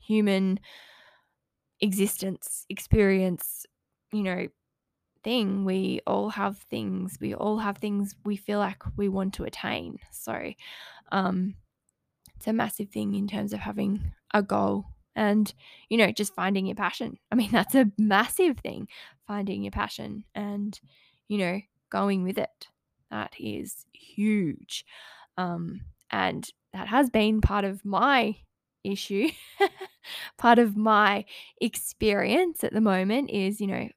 human 0.00 0.60
existence 1.80 2.66
experience 2.68 3.66
you 4.14 4.22
know, 4.22 4.48
thing. 5.22 5.64
We 5.64 6.00
all 6.06 6.30
have 6.30 6.58
things. 6.58 7.18
We 7.20 7.34
all 7.34 7.58
have 7.58 7.78
things 7.78 8.14
we 8.24 8.36
feel 8.36 8.58
like 8.58 8.82
we 8.96 9.08
want 9.08 9.34
to 9.34 9.44
attain. 9.44 9.98
So, 10.12 10.52
um, 11.10 11.54
it's 12.36 12.46
a 12.46 12.52
massive 12.52 12.90
thing 12.90 13.14
in 13.14 13.26
terms 13.26 13.52
of 13.52 13.60
having 13.60 14.12
a 14.32 14.42
goal 14.42 14.86
and, 15.16 15.52
you 15.88 15.96
know, 15.96 16.10
just 16.12 16.34
finding 16.34 16.66
your 16.66 16.76
passion. 16.76 17.18
I 17.32 17.34
mean, 17.34 17.50
that's 17.52 17.74
a 17.74 17.90
massive 17.98 18.58
thing, 18.58 18.88
finding 19.26 19.62
your 19.62 19.72
passion 19.72 20.24
and, 20.34 20.78
you 21.28 21.38
know, 21.38 21.60
going 21.90 22.22
with 22.22 22.38
it. 22.38 22.68
That 23.10 23.34
is 23.38 23.86
huge. 23.92 24.84
Um, 25.36 25.82
and 26.10 26.48
that 26.72 26.88
has 26.88 27.10
been 27.10 27.40
part 27.40 27.64
of 27.64 27.84
my 27.84 28.36
issue. 28.82 29.30
part 30.38 30.58
of 30.58 30.76
my 30.76 31.24
experience 31.60 32.62
at 32.64 32.72
the 32.72 32.80
moment 32.80 33.30
is, 33.30 33.60
you 33.60 33.66
know, 33.66 33.88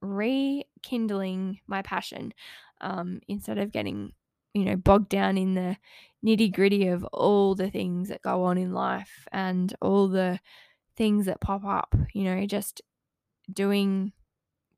rekindling 0.00 1.60
my 1.66 1.82
passion 1.82 2.32
um, 2.80 3.20
instead 3.28 3.58
of 3.58 3.72
getting 3.72 4.12
you 4.56 4.64
know, 4.64 4.76
bogged 4.76 5.10
down 5.10 5.36
in 5.36 5.52
the 5.52 5.76
nitty 6.24 6.50
gritty 6.50 6.86
of 6.86 7.04
all 7.12 7.54
the 7.54 7.70
things 7.70 8.08
that 8.08 8.22
go 8.22 8.44
on 8.44 8.56
in 8.56 8.72
life 8.72 9.28
and 9.30 9.74
all 9.82 10.08
the 10.08 10.40
things 10.96 11.26
that 11.26 11.42
pop 11.42 11.62
up, 11.62 11.94
you 12.14 12.24
know, 12.24 12.46
just 12.46 12.80
doing 13.52 14.12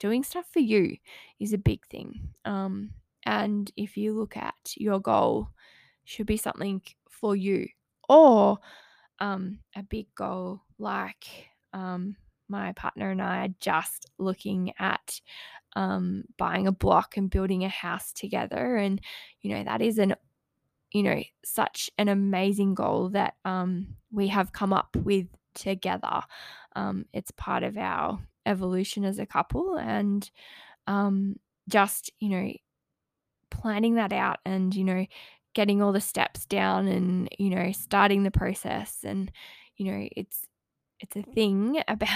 doing 0.00 0.24
stuff 0.24 0.46
for 0.52 0.58
you 0.58 0.96
is 1.38 1.52
a 1.52 1.58
big 1.58 1.86
thing. 1.86 2.30
Um, 2.44 2.90
and 3.24 3.70
if 3.76 3.96
you 3.96 4.14
look 4.14 4.36
at 4.36 4.74
your 4.76 5.00
goal, 5.00 5.50
should 6.04 6.26
be 6.26 6.36
something 6.36 6.82
for 7.08 7.36
you 7.36 7.68
or 8.08 8.58
um, 9.20 9.60
a 9.76 9.82
big 9.84 10.06
goal 10.16 10.62
like 10.78 11.26
um, 11.72 12.16
my 12.48 12.72
partner 12.72 13.10
and 13.10 13.22
I 13.22 13.44
are 13.44 13.54
just 13.60 14.10
looking 14.18 14.72
at 14.78 15.20
um, 15.76 16.24
buying 16.38 16.66
a 16.66 16.72
block 16.72 17.16
and 17.16 17.30
building 17.30 17.64
a 17.64 17.68
house 17.68 18.12
together. 18.12 18.76
And, 18.76 19.00
you 19.42 19.54
know, 19.54 19.64
that 19.64 19.82
is 19.82 19.98
an, 19.98 20.14
you 20.90 21.02
know, 21.02 21.22
such 21.44 21.90
an 21.98 22.08
amazing 22.08 22.74
goal 22.74 23.10
that 23.10 23.34
um, 23.44 23.96
we 24.10 24.28
have 24.28 24.52
come 24.52 24.72
up 24.72 24.96
with 24.96 25.26
together. 25.54 26.22
Um, 26.74 27.04
it's 27.12 27.30
part 27.32 27.62
of 27.62 27.76
our 27.76 28.18
evolution 28.46 29.04
as 29.04 29.18
a 29.18 29.26
couple 29.26 29.76
and 29.76 30.28
um, 30.86 31.36
just, 31.68 32.10
you 32.18 32.30
know, 32.30 32.52
planning 33.50 33.96
that 33.96 34.12
out 34.12 34.38
and, 34.44 34.74
you 34.74 34.84
know, 34.84 35.06
getting 35.54 35.82
all 35.82 35.92
the 35.92 36.00
steps 36.00 36.46
down 36.46 36.88
and, 36.88 37.28
you 37.38 37.50
know, 37.50 37.72
starting 37.72 38.22
the 38.22 38.30
process. 38.30 38.98
And, 39.04 39.30
you 39.76 39.92
know, 39.92 40.08
it's, 40.16 40.47
it's 41.00 41.16
a 41.16 41.22
thing 41.22 41.82
about, 41.88 42.08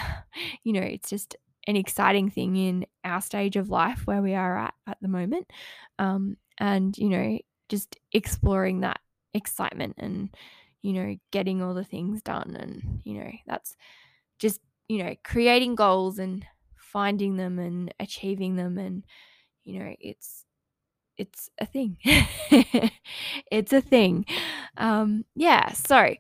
you 0.62 0.72
know, 0.72 0.80
it's 0.82 1.10
just 1.10 1.36
an 1.66 1.76
exciting 1.76 2.28
thing 2.30 2.56
in 2.56 2.86
our 3.04 3.20
stage 3.20 3.56
of 3.56 3.70
life 3.70 4.06
where 4.06 4.22
we 4.22 4.34
are 4.34 4.58
at 4.58 4.74
at 4.86 4.98
the 5.00 5.08
moment. 5.08 5.48
Um, 5.98 6.36
and, 6.58 6.96
you 6.98 7.08
know, 7.08 7.38
just 7.68 7.96
exploring 8.12 8.80
that 8.80 9.00
excitement 9.34 9.94
and, 9.98 10.34
you 10.82 10.92
know, 10.92 11.16
getting 11.30 11.62
all 11.62 11.74
the 11.74 11.84
things 11.84 12.22
done. 12.22 12.56
And, 12.58 13.00
you 13.04 13.14
know, 13.20 13.30
that's 13.46 13.76
just, 14.38 14.60
you 14.88 14.98
know, 15.02 15.14
creating 15.24 15.76
goals 15.76 16.18
and 16.18 16.44
finding 16.76 17.36
them 17.36 17.58
and 17.58 17.94
achieving 18.00 18.56
them. 18.56 18.76
And, 18.78 19.04
you 19.64 19.78
know, 19.78 19.94
it's, 20.00 20.44
it's 21.16 21.48
a 21.58 21.66
thing. 21.66 21.96
it's 23.50 23.72
a 23.72 23.80
thing. 23.80 24.26
Um, 24.76 25.24
yeah. 25.34 25.72
So, 25.72 26.14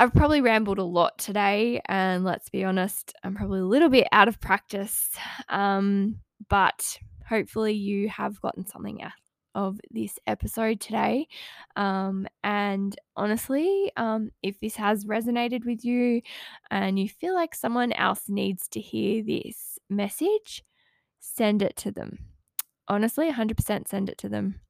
I've 0.00 0.14
probably 0.14 0.40
rambled 0.40 0.78
a 0.78 0.82
lot 0.82 1.18
today, 1.18 1.82
and 1.84 2.24
let's 2.24 2.48
be 2.48 2.64
honest, 2.64 3.12
I'm 3.22 3.34
probably 3.34 3.60
a 3.60 3.66
little 3.66 3.90
bit 3.90 4.08
out 4.12 4.28
of 4.28 4.40
practice. 4.40 5.10
Um, 5.50 6.20
but 6.48 6.98
hopefully, 7.28 7.74
you 7.74 8.08
have 8.08 8.40
gotten 8.40 8.66
something 8.66 9.02
out 9.02 9.12
of 9.54 9.78
this 9.90 10.18
episode 10.26 10.80
today. 10.80 11.28
Um, 11.76 12.26
and 12.42 12.96
honestly, 13.14 13.92
um, 13.98 14.30
if 14.42 14.58
this 14.58 14.74
has 14.76 15.04
resonated 15.04 15.66
with 15.66 15.84
you 15.84 16.22
and 16.70 16.98
you 16.98 17.06
feel 17.06 17.34
like 17.34 17.54
someone 17.54 17.92
else 17.92 18.22
needs 18.26 18.68
to 18.68 18.80
hear 18.80 19.22
this 19.22 19.78
message, 19.90 20.64
send 21.18 21.60
it 21.60 21.76
to 21.76 21.90
them. 21.90 22.20
Honestly, 22.88 23.30
100% 23.30 23.86
send 23.86 24.08
it 24.08 24.16
to 24.16 24.30
them 24.30 24.60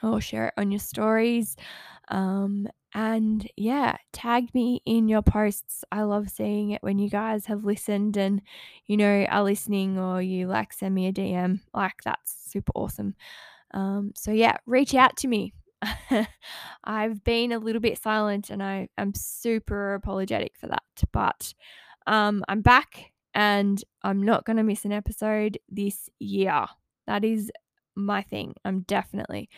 or 0.00 0.20
share 0.20 0.46
it 0.46 0.54
on 0.56 0.70
your 0.70 0.78
stories. 0.78 1.56
Um, 2.08 2.68
and 2.94 3.48
yeah, 3.56 3.96
tag 4.12 4.54
me 4.54 4.80
in 4.86 5.08
your 5.08 5.22
posts. 5.22 5.84
I 5.90 6.02
love 6.02 6.30
seeing 6.30 6.70
it 6.70 6.82
when 6.82 7.00
you 7.00 7.10
guys 7.10 7.46
have 7.46 7.64
listened 7.64 8.16
and, 8.16 8.40
you 8.86 8.96
know, 8.96 9.26
are 9.28 9.42
listening 9.42 9.98
or 9.98 10.22
you 10.22 10.46
like 10.46 10.72
send 10.72 10.94
me 10.94 11.08
a 11.08 11.12
DM. 11.12 11.60
Like, 11.74 12.02
that's 12.04 12.34
super 12.46 12.72
awesome. 12.76 13.16
Um, 13.72 14.12
so 14.14 14.30
yeah, 14.30 14.58
reach 14.66 14.94
out 14.94 15.16
to 15.18 15.28
me. 15.28 15.52
I've 16.84 17.24
been 17.24 17.50
a 17.50 17.58
little 17.58 17.80
bit 17.80 18.00
silent 18.00 18.50
and 18.50 18.62
I 18.62 18.88
am 18.96 19.12
super 19.14 19.94
apologetic 19.94 20.52
for 20.56 20.68
that. 20.68 20.82
But 21.12 21.52
um, 22.06 22.44
I'm 22.48 22.62
back 22.62 23.10
and 23.34 23.82
I'm 24.04 24.22
not 24.22 24.44
going 24.44 24.58
to 24.58 24.62
miss 24.62 24.84
an 24.84 24.92
episode 24.92 25.58
this 25.68 26.08
year. 26.20 26.66
That 27.08 27.24
is 27.24 27.50
my 27.96 28.22
thing. 28.22 28.54
I'm 28.64 28.82
definitely 28.82 29.48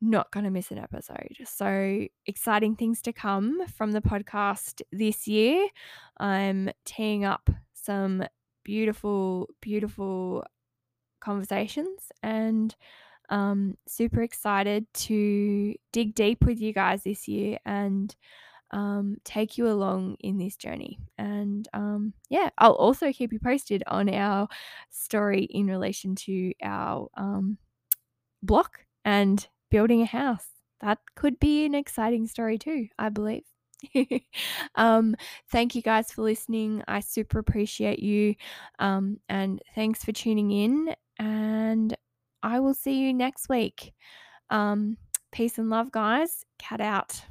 not 0.00 0.30
going 0.30 0.44
to 0.44 0.50
miss 0.50 0.70
an 0.70 0.78
episode. 0.78 1.36
So, 1.44 2.06
exciting 2.26 2.76
things 2.76 3.02
to 3.02 3.12
come 3.12 3.66
from 3.68 3.92
the 3.92 4.00
podcast 4.00 4.82
this 4.92 5.28
year. 5.28 5.68
I'm 6.18 6.70
teeing 6.84 7.24
up 7.24 7.50
some 7.74 8.24
beautiful, 8.64 9.48
beautiful 9.60 10.44
conversations 11.20 12.10
and 12.22 12.74
um, 13.28 13.76
super 13.86 14.22
excited 14.22 14.86
to 14.92 15.74
dig 15.92 16.14
deep 16.14 16.44
with 16.44 16.60
you 16.60 16.72
guys 16.72 17.02
this 17.04 17.28
year 17.28 17.58
and 17.64 18.14
um, 18.72 19.16
take 19.24 19.58
you 19.58 19.68
along 19.68 20.16
in 20.20 20.38
this 20.38 20.56
journey. 20.56 20.98
And 21.18 21.68
um, 21.72 22.12
yeah, 22.28 22.50
I'll 22.58 22.72
also 22.72 23.12
keep 23.12 23.32
you 23.32 23.40
posted 23.40 23.82
on 23.86 24.08
our 24.08 24.48
story 24.90 25.44
in 25.44 25.66
relation 25.66 26.14
to 26.16 26.52
our 26.62 27.08
um, 27.16 27.58
block 28.42 28.80
and 29.04 29.46
building 29.70 30.02
a 30.02 30.06
house. 30.06 30.46
That 30.80 30.98
could 31.14 31.38
be 31.38 31.64
an 31.64 31.74
exciting 31.74 32.26
story 32.26 32.58
too, 32.58 32.88
I 32.98 33.08
believe. 33.10 33.44
um, 34.74 35.14
thank 35.50 35.74
you 35.74 35.82
guys 35.82 36.12
for 36.12 36.22
listening. 36.22 36.82
I 36.88 37.00
super 37.00 37.38
appreciate 37.38 37.98
you. 37.98 38.34
Um, 38.78 39.18
and 39.28 39.60
thanks 39.74 40.04
for 40.04 40.12
tuning 40.12 40.50
in. 40.50 40.94
And 41.18 41.96
I 42.42 42.60
will 42.60 42.74
see 42.74 42.98
you 42.98 43.12
next 43.12 43.48
week. 43.48 43.92
Um, 44.48 44.96
peace 45.32 45.58
and 45.58 45.70
love, 45.70 45.92
guys. 45.92 46.44
Kat 46.58 46.80
out. 46.80 47.22